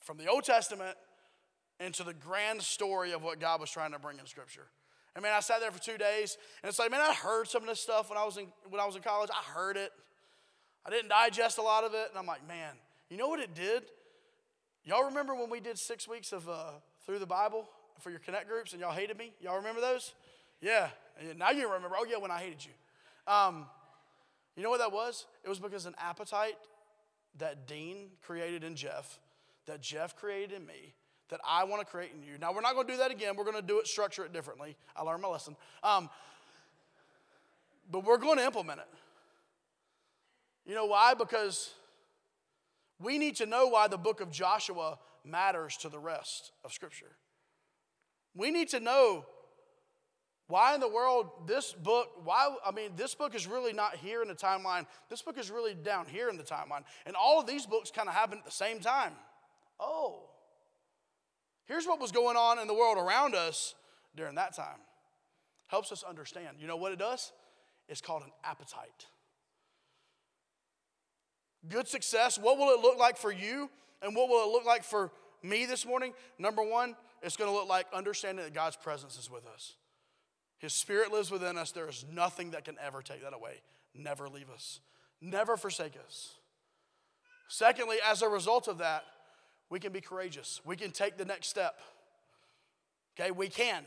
from 0.00 0.16
the 0.16 0.26
Old 0.26 0.44
Testament 0.44 0.96
into 1.78 2.02
the 2.02 2.14
grand 2.14 2.62
story 2.62 3.12
of 3.12 3.22
what 3.22 3.38
God 3.38 3.60
was 3.60 3.70
trying 3.70 3.92
to 3.92 3.98
bring 3.98 4.18
in 4.18 4.26
Scripture. 4.26 4.66
I 5.18 5.20
mean, 5.20 5.32
I 5.32 5.40
sat 5.40 5.58
there 5.60 5.72
for 5.72 5.82
two 5.82 5.98
days, 5.98 6.38
and 6.62 6.70
it's 6.70 6.78
like, 6.78 6.92
man, 6.92 7.00
I 7.00 7.12
heard 7.12 7.48
some 7.48 7.62
of 7.62 7.68
this 7.68 7.80
stuff 7.80 8.08
when 8.08 8.16
I 8.16 8.24
was 8.24 8.36
in 8.36 8.46
when 8.70 8.80
I 8.80 8.86
was 8.86 8.94
in 8.94 9.02
college. 9.02 9.30
I 9.32 9.42
heard 9.52 9.76
it. 9.76 9.90
I 10.86 10.90
didn't 10.90 11.08
digest 11.08 11.58
a 11.58 11.62
lot 11.62 11.82
of 11.82 11.92
it, 11.92 12.06
and 12.08 12.16
I'm 12.16 12.26
like, 12.26 12.46
man, 12.46 12.74
you 13.10 13.16
know 13.16 13.26
what 13.26 13.40
it 13.40 13.52
did? 13.52 13.82
Y'all 14.84 15.06
remember 15.06 15.34
when 15.34 15.50
we 15.50 15.58
did 15.58 15.76
six 15.76 16.06
weeks 16.06 16.32
of 16.32 16.48
uh, 16.48 16.70
through 17.04 17.18
the 17.18 17.26
Bible 17.26 17.68
for 17.98 18.10
your 18.10 18.20
connect 18.20 18.48
groups 18.48 18.72
and 18.72 18.80
y'all 18.80 18.92
hated 18.92 19.18
me? 19.18 19.32
Y'all 19.40 19.56
remember 19.56 19.80
those? 19.80 20.14
Yeah. 20.60 20.88
Now 21.36 21.50
you 21.50 21.66
remember. 21.66 21.96
Oh, 21.98 22.06
yeah, 22.08 22.18
when 22.18 22.30
I 22.30 22.38
hated 22.38 22.64
you. 22.64 23.32
Um, 23.32 23.66
you 24.56 24.62
know 24.62 24.70
what 24.70 24.78
that 24.78 24.92
was? 24.92 25.26
It 25.44 25.48
was 25.48 25.58
because 25.58 25.86
an 25.86 25.94
appetite 25.98 26.56
that 27.38 27.66
Dean 27.66 28.10
created 28.22 28.62
in 28.62 28.76
Jeff, 28.76 29.18
that 29.66 29.80
Jeff 29.80 30.16
created 30.16 30.52
in 30.52 30.64
me, 30.64 30.94
that 31.30 31.40
I 31.46 31.64
want 31.64 31.80
to 31.80 31.86
create 31.86 32.10
in 32.14 32.22
you. 32.22 32.38
Now, 32.38 32.52
we're 32.52 32.60
not 32.60 32.74
going 32.74 32.86
to 32.86 32.92
do 32.92 32.98
that 32.98 33.10
again. 33.10 33.36
We're 33.36 33.44
going 33.44 33.56
to 33.56 33.62
do 33.62 33.78
it, 33.78 33.86
structure 33.86 34.24
it 34.24 34.32
differently. 34.32 34.76
I 34.96 35.02
learned 35.02 35.22
my 35.22 35.28
lesson. 35.28 35.56
Um, 35.82 36.08
but 37.90 38.04
we're 38.04 38.18
going 38.18 38.38
to 38.38 38.44
implement 38.44 38.80
it. 38.80 38.88
You 40.66 40.74
know 40.74 40.86
why? 40.86 41.14
Because 41.14 41.72
we 43.00 43.18
need 43.18 43.36
to 43.36 43.46
know 43.46 43.68
why 43.68 43.88
the 43.88 43.96
book 43.96 44.20
of 44.20 44.30
Joshua 44.30 44.98
matters 45.24 45.76
to 45.78 45.88
the 45.88 45.98
rest 45.98 46.52
of 46.64 46.72
Scripture. 46.72 47.16
We 48.34 48.50
need 48.50 48.68
to 48.68 48.80
know 48.80 49.24
why 50.46 50.74
in 50.74 50.80
the 50.80 50.88
world 50.88 51.30
this 51.46 51.72
book, 51.72 52.08
why, 52.24 52.54
I 52.64 52.70
mean, 52.72 52.92
this 52.96 53.14
book 53.14 53.34
is 53.34 53.46
really 53.46 53.72
not 53.72 53.96
here 53.96 54.22
in 54.22 54.28
the 54.28 54.34
timeline. 54.34 54.86
This 55.10 55.22
book 55.22 55.38
is 55.38 55.50
really 55.50 55.74
down 55.74 56.06
here 56.06 56.30
in 56.30 56.36
the 56.36 56.42
timeline. 56.42 56.84
And 57.06 57.14
all 57.16 57.38
of 57.38 57.46
these 57.46 57.66
books 57.66 57.90
kind 57.90 58.08
of 58.08 58.14
happen 58.14 58.38
at 58.38 58.44
the 58.44 58.50
same 58.50 58.80
time. 58.80 59.12
Oh, 59.78 60.22
here's 61.68 61.86
what 61.86 62.00
was 62.00 62.10
going 62.10 62.36
on 62.36 62.58
in 62.58 62.66
the 62.66 62.74
world 62.74 62.98
around 62.98 63.34
us 63.34 63.74
during 64.16 64.34
that 64.34 64.56
time. 64.56 64.80
Helps 65.68 65.92
us 65.92 66.02
understand. 66.02 66.56
You 66.58 66.66
know 66.66 66.76
what 66.76 66.92
it 66.92 66.98
does? 66.98 67.32
It's 67.88 68.00
called 68.00 68.22
an 68.22 68.32
appetite. 68.42 69.06
Good 71.68 71.88
success, 71.88 72.38
what 72.38 72.58
will 72.58 72.70
it 72.74 72.80
look 72.80 72.98
like 72.98 73.16
for 73.16 73.32
you 73.32 73.68
and 74.02 74.14
what 74.14 74.28
will 74.28 74.48
it 74.48 74.52
look 74.52 74.64
like 74.64 74.84
for 74.84 75.10
me 75.42 75.66
this 75.66 75.84
morning? 75.84 76.14
Number 76.38 76.62
one, 76.62 76.96
it's 77.22 77.36
going 77.36 77.50
to 77.50 77.54
look 77.54 77.68
like 77.68 77.86
understanding 77.92 78.44
that 78.44 78.54
God's 78.54 78.76
presence 78.76 79.18
is 79.18 79.30
with 79.30 79.46
us. 79.46 79.74
His 80.58 80.72
spirit 80.72 81.12
lives 81.12 81.30
within 81.30 81.58
us. 81.58 81.72
There 81.72 81.88
is 81.88 82.04
nothing 82.12 82.52
that 82.52 82.64
can 82.64 82.76
ever 82.84 83.02
take 83.02 83.22
that 83.22 83.34
away. 83.34 83.60
Never 83.94 84.28
leave 84.28 84.50
us, 84.50 84.80
never 85.20 85.56
forsake 85.56 85.94
us. 86.06 86.34
Secondly, 87.48 87.96
as 88.06 88.22
a 88.22 88.28
result 88.28 88.68
of 88.68 88.78
that, 88.78 89.04
we 89.70 89.80
can 89.80 89.92
be 89.92 90.00
courageous. 90.00 90.60
We 90.64 90.76
can 90.76 90.90
take 90.90 91.16
the 91.16 91.24
next 91.24 91.48
step. 91.48 91.78
Okay, 93.18 93.30
we 93.30 93.48
can. 93.48 93.84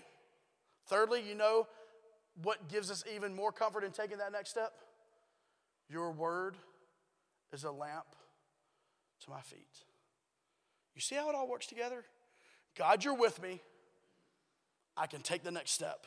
Thirdly, 0.87 1.23
you 1.27 1.35
know 1.35 1.67
what 2.43 2.69
gives 2.69 2.91
us 2.91 3.03
even 3.13 3.35
more 3.35 3.51
comfort 3.51 3.83
in 3.83 3.91
taking 3.91 4.17
that 4.17 4.31
next 4.31 4.49
step? 4.49 4.73
Your 5.89 6.11
word 6.11 6.55
is 7.53 7.63
a 7.63 7.71
lamp 7.71 8.05
to 9.21 9.29
my 9.29 9.41
feet. 9.41 9.67
You 10.95 11.01
see 11.01 11.15
how 11.15 11.29
it 11.29 11.35
all 11.35 11.47
works 11.47 11.67
together? 11.67 12.03
God, 12.77 13.03
you're 13.03 13.15
with 13.15 13.41
me. 13.41 13.61
I 14.97 15.07
can 15.07 15.21
take 15.21 15.43
the 15.43 15.51
next 15.51 15.71
step. 15.71 16.05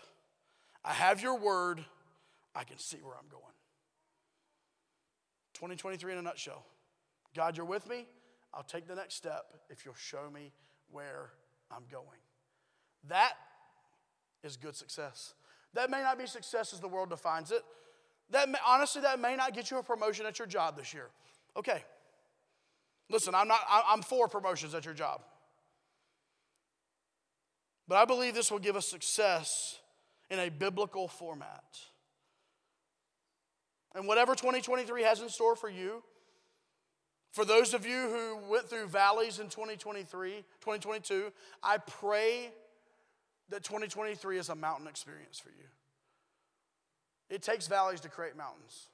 I 0.84 0.92
have 0.92 1.22
your 1.22 1.38
word. 1.38 1.84
I 2.54 2.64
can 2.64 2.78
see 2.78 2.98
where 3.02 3.14
I'm 3.14 3.28
going. 3.30 3.42
2023 5.54 6.12
in 6.12 6.18
a 6.18 6.22
nutshell. 6.22 6.64
God, 7.34 7.56
you're 7.56 7.66
with 7.66 7.88
me. 7.88 8.06
I'll 8.56 8.62
take 8.62 8.86
the 8.86 8.94
next 8.94 9.14
step 9.14 9.46
if 9.68 9.84
you'll 9.84 9.94
show 9.94 10.30
me 10.32 10.52
where 10.90 11.30
I'm 11.70 11.84
going. 11.90 12.20
That 13.08 13.32
is 14.42 14.56
good 14.56 14.76
success. 14.76 15.34
That 15.74 15.90
may 15.90 16.02
not 16.02 16.18
be 16.18 16.26
success 16.26 16.72
as 16.72 16.80
the 16.80 16.88
world 16.88 17.10
defines 17.10 17.50
it. 17.50 17.62
That 18.30 18.48
may, 18.48 18.58
honestly, 18.66 19.02
that 19.02 19.18
may 19.18 19.36
not 19.36 19.54
get 19.54 19.70
you 19.70 19.78
a 19.78 19.82
promotion 19.82 20.24
at 20.26 20.38
your 20.38 20.46
job 20.46 20.76
this 20.76 20.94
year. 20.94 21.08
Okay. 21.56 21.82
Listen, 23.10 23.34
I'm 23.34 23.48
not. 23.48 23.60
I'm 23.68 24.02
for 24.02 24.28
promotions 24.28 24.74
at 24.74 24.84
your 24.84 24.94
job. 24.94 25.20
But 27.86 27.96
I 27.96 28.04
believe 28.06 28.34
this 28.34 28.50
will 28.50 28.60
give 28.60 28.76
us 28.76 28.88
success 28.88 29.78
in 30.30 30.38
a 30.38 30.48
biblical 30.48 31.06
format. 31.06 31.64
And 33.94 34.08
whatever 34.08 34.34
2023 34.34 35.02
has 35.02 35.20
in 35.20 35.28
store 35.28 35.54
for 35.54 35.68
you, 35.68 36.02
for 37.34 37.44
those 37.44 37.74
of 37.74 37.84
you 37.84 37.96
who 37.96 38.38
went 38.48 38.70
through 38.70 38.86
valleys 38.86 39.40
in 39.40 39.48
2023, 39.48 40.36
2022, 40.60 41.32
I 41.64 41.78
pray 41.78 42.52
that 43.48 43.64
2023 43.64 44.38
is 44.38 44.50
a 44.50 44.54
mountain 44.54 44.86
experience 44.86 45.40
for 45.40 45.48
you. 45.48 45.66
It 47.28 47.42
takes 47.42 47.66
valleys 47.66 47.98
to 48.02 48.08
create 48.08 48.36
mountains. 48.36 48.86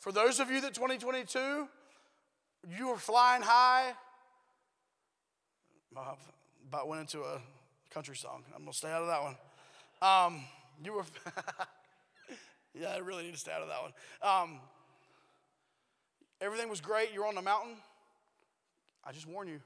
For 0.00 0.10
those 0.10 0.40
of 0.40 0.50
you 0.50 0.60
that 0.62 0.74
2022, 0.74 1.68
you 2.76 2.88
were 2.88 2.96
flying 2.96 3.42
high. 3.42 3.92
I 5.96 6.14
about 6.68 6.88
went 6.88 7.02
into 7.02 7.20
a 7.20 7.40
country 7.90 8.16
song. 8.16 8.42
I'm 8.52 8.62
going 8.62 8.72
to 8.72 8.76
stay 8.76 8.90
out 8.90 9.02
of 9.02 9.06
that 9.06 9.22
one. 9.22 9.36
Um, 10.02 10.42
you 10.84 10.92
were, 10.92 11.04
yeah, 12.74 12.88
I 12.88 12.98
really 12.98 13.22
need 13.22 13.34
to 13.34 13.38
stay 13.38 13.52
out 13.52 13.62
of 13.62 13.68
that 13.68 13.80
one. 13.80 13.92
Um, 14.22 14.60
everything 16.40 16.68
was 16.68 16.80
great. 16.80 17.12
You're 17.12 17.26
on 17.26 17.34
the 17.34 17.42
mountain. 17.42 17.76
I 19.04 19.12
just 19.12 19.26
warn 19.26 19.48
you 19.48 19.60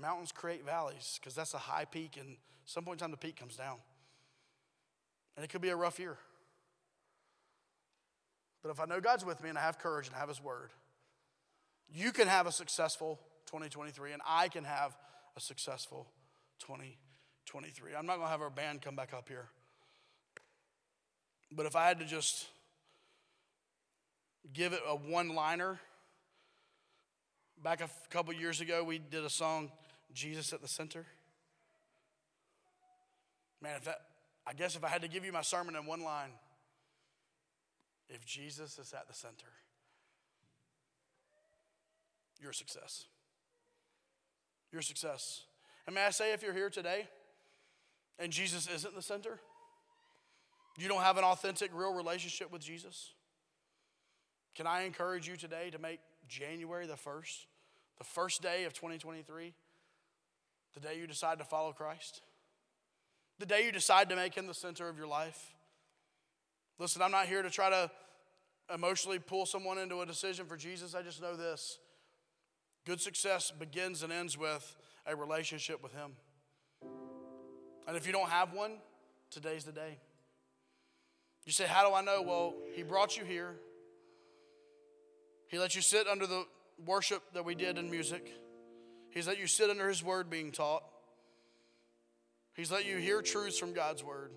mountains 0.00 0.32
create 0.32 0.64
valleys 0.64 1.18
because 1.20 1.34
that's 1.34 1.54
a 1.54 1.58
high 1.58 1.84
peak, 1.84 2.16
and 2.18 2.36
some 2.64 2.84
point 2.84 3.00
in 3.00 3.04
time 3.04 3.10
the 3.10 3.16
peak 3.16 3.36
comes 3.36 3.56
down. 3.56 3.76
And 5.36 5.44
it 5.44 5.48
could 5.48 5.60
be 5.60 5.70
a 5.70 5.76
rough 5.76 5.98
year. 5.98 6.16
But 8.62 8.70
if 8.70 8.80
I 8.80 8.86
know 8.86 9.00
God's 9.00 9.24
with 9.24 9.42
me 9.42 9.50
and 9.50 9.58
I 9.58 9.62
have 9.62 9.78
courage 9.78 10.06
and 10.06 10.16
I 10.16 10.20
have 10.20 10.28
His 10.28 10.42
word, 10.42 10.70
you 11.92 12.12
can 12.12 12.28
have 12.28 12.46
a 12.46 12.52
successful 12.52 13.20
2023, 13.46 14.12
and 14.12 14.22
I 14.26 14.48
can 14.48 14.64
have 14.64 14.96
a 15.36 15.40
successful 15.40 16.06
2023. 16.60 17.94
I'm 17.94 18.06
not 18.06 18.16
going 18.16 18.26
to 18.26 18.30
have 18.30 18.40
our 18.40 18.50
band 18.50 18.80
come 18.80 18.96
back 18.96 19.12
up 19.12 19.28
here. 19.28 19.48
But 21.52 21.66
if 21.66 21.76
I 21.76 21.86
had 21.86 21.98
to 21.98 22.06
just 22.06 22.46
give 24.52 24.72
it 24.72 24.80
a 24.86 24.94
one 24.94 25.34
liner, 25.34 25.80
back 27.62 27.80
a 27.80 27.88
couple 28.10 28.32
years 28.34 28.60
ago, 28.60 28.84
we 28.84 28.98
did 28.98 29.24
a 29.24 29.30
song, 29.30 29.70
Jesus 30.12 30.52
at 30.52 30.60
the 30.60 30.68
Center. 30.68 31.06
Man, 33.62 33.76
if 33.76 33.84
that, 33.84 34.02
I 34.46 34.52
guess 34.52 34.76
if 34.76 34.84
I 34.84 34.88
had 34.88 35.02
to 35.02 35.08
give 35.08 35.24
you 35.24 35.32
my 35.32 35.42
sermon 35.42 35.74
in 35.74 35.86
one 35.86 36.02
line, 36.02 36.30
if 38.08 38.24
Jesus 38.26 38.78
is 38.78 38.92
at 38.92 39.08
the 39.08 39.14
center, 39.14 39.46
your 42.42 42.52
success. 42.52 43.06
Your 44.70 44.82
success. 44.82 45.42
And 45.86 45.94
may 45.94 46.04
I 46.04 46.10
say, 46.10 46.34
if 46.34 46.42
you're 46.42 46.52
here 46.52 46.68
today 46.68 47.08
and 48.18 48.30
Jesus 48.30 48.68
isn't 48.68 48.94
the 48.94 49.02
center, 49.02 49.38
you 50.76 50.88
don't 50.88 51.02
have 51.02 51.16
an 51.16 51.24
authentic, 51.24 51.70
real 51.72 51.94
relationship 51.94 52.52
with 52.52 52.60
Jesus, 52.60 53.12
can 54.54 54.66
I 54.66 54.82
encourage 54.82 55.28
you 55.28 55.36
today 55.36 55.70
to 55.70 55.78
make 55.78 56.00
January 56.28 56.86
the 56.86 56.94
1st, 56.94 57.46
the 57.98 58.04
first 58.04 58.40
day 58.40 58.64
of 58.64 58.72
2023, 58.72 59.52
the 60.74 60.80
day 60.80 60.98
you 60.98 61.06
decide 61.06 61.38
to 61.38 61.44
follow 61.44 61.72
Christ? 61.72 62.22
The 63.38 63.46
day 63.46 63.64
you 63.64 63.72
decide 63.72 64.08
to 64.10 64.16
make 64.16 64.34
Him 64.34 64.46
the 64.46 64.54
center 64.54 64.88
of 64.88 64.96
your 64.96 65.08
life? 65.08 65.54
Listen, 66.78 67.02
I'm 67.02 67.10
not 67.10 67.26
here 67.26 67.42
to 67.42 67.50
try 67.50 67.68
to 67.70 67.90
emotionally 68.72 69.18
pull 69.18 69.44
someone 69.44 69.78
into 69.78 70.00
a 70.00 70.06
decision 70.06 70.46
for 70.46 70.56
Jesus. 70.56 70.94
I 70.94 71.02
just 71.02 71.20
know 71.20 71.36
this 71.36 71.78
good 72.86 73.00
success 73.00 73.50
begins 73.50 74.02
and 74.02 74.12
ends 74.12 74.38
with 74.38 74.76
a 75.06 75.16
relationship 75.16 75.82
with 75.82 75.92
Him. 75.92 76.12
And 77.86 77.96
if 77.96 78.06
you 78.06 78.12
don't 78.12 78.28
have 78.28 78.52
one, 78.52 78.72
today's 79.30 79.64
the 79.64 79.72
day. 79.72 79.98
You 81.44 81.52
say, 81.52 81.66
How 81.66 81.86
do 81.88 81.94
I 81.94 82.02
know? 82.02 82.22
Well, 82.22 82.54
He 82.74 82.82
brought 82.82 83.16
you 83.16 83.24
here. 83.24 83.56
He 85.54 85.60
let 85.60 85.76
you 85.76 85.82
sit 85.82 86.08
under 86.08 86.26
the 86.26 86.46
worship 86.84 87.22
that 87.32 87.44
we 87.44 87.54
did 87.54 87.78
in 87.78 87.88
music. 87.88 88.28
He's 89.10 89.28
let 89.28 89.38
you 89.38 89.46
sit 89.46 89.70
under 89.70 89.88
His 89.88 90.02
word 90.02 90.28
being 90.28 90.50
taught. 90.50 90.82
He's 92.54 92.72
let 92.72 92.84
you 92.84 92.96
hear 92.96 93.22
truths 93.22 93.56
from 93.56 93.72
God's 93.72 94.02
word. 94.02 94.32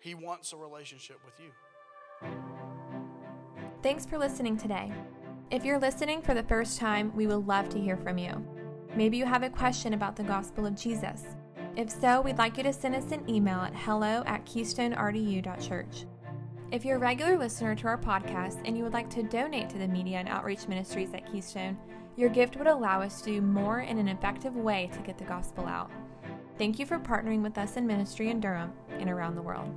He 0.00 0.14
wants 0.14 0.54
a 0.54 0.56
relationship 0.56 1.18
with 1.26 1.34
you. 1.38 1.50
Thanks 3.82 4.06
for 4.06 4.16
listening 4.16 4.56
today. 4.56 4.90
If 5.50 5.62
you're 5.62 5.78
listening 5.78 6.22
for 6.22 6.32
the 6.32 6.44
first 6.44 6.78
time, 6.78 7.14
we 7.14 7.26
would 7.26 7.46
love 7.46 7.68
to 7.68 7.78
hear 7.78 7.98
from 7.98 8.16
you. 8.16 8.42
Maybe 8.96 9.18
you 9.18 9.26
have 9.26 9.42
a 9.42 9.50
question 9.50 9.92
about 9.92 10.16
the 10.16 10.22
gospel 10.22 10.64
of 10.64 10.74
Jesus. 10.74 11.36
If 11.76 11.90
so, 11.90 12.22
we'd 12.22 12.38
like 12.38 12.56
you 12.56 12.62
to 12.62 12.72
send 12.72 12.94
us 12.94 13.12
an 13.12 13.28
email 13.28 13.60
at 13.60 13.76
hello 13.76 14.22
at 14.24 14.46
keystonerdu.church. 14.46 16.06
If 16.72 16.84
you're 16.84 16.98
a 16.98 17.00
regular 17.00 17.36
listener 17.36 17.74
to 17.74 17.88
our 17.88 17.98
podcast 17.98 18.60
and 18.64 18.76
you 18.76 18.84
would 18.84 18.92
like 18.92 19.10
to 19.10 19.24
donate 19.24 19.68
to 19.70 19.78
the 19.78 19.88
media 19.88 20.18
and 20.18 20.28
outreach 20.28 20.68
ministries 20.68 21.12
at 21.12 21.30
Keystone, 21.30 21.76
your 22.16 22.28
gift 22.28 22.56
would 22.56 22.68
allow 22.68 23.02
us 23.02 23.20
to 23.22 23.32
do 23.32 23.40
more 23.40 23.80
in 23.80 23.98
an 23.98 24.06
effective 24.06 24.54
way 24.54 24.88
to 24.92 25.00
get 25.00 25.18
the 25.18 25.24
gospel 25.24 25.66
out. 25.66 25.90
Thank 26.58 26.78
you 26.78 26.86
for 26.86 27.00
partnering 27.00 27.42
with 27.42 27.58
us 27.58 27.76
in 27.76 27.88
ministry 27.88 28.30
in 28.30 28.38
Durham 28.38 28.72
and 29.00 29.10
around 29.10 29.34
the 29.34 29.42
world. 29.42 29.74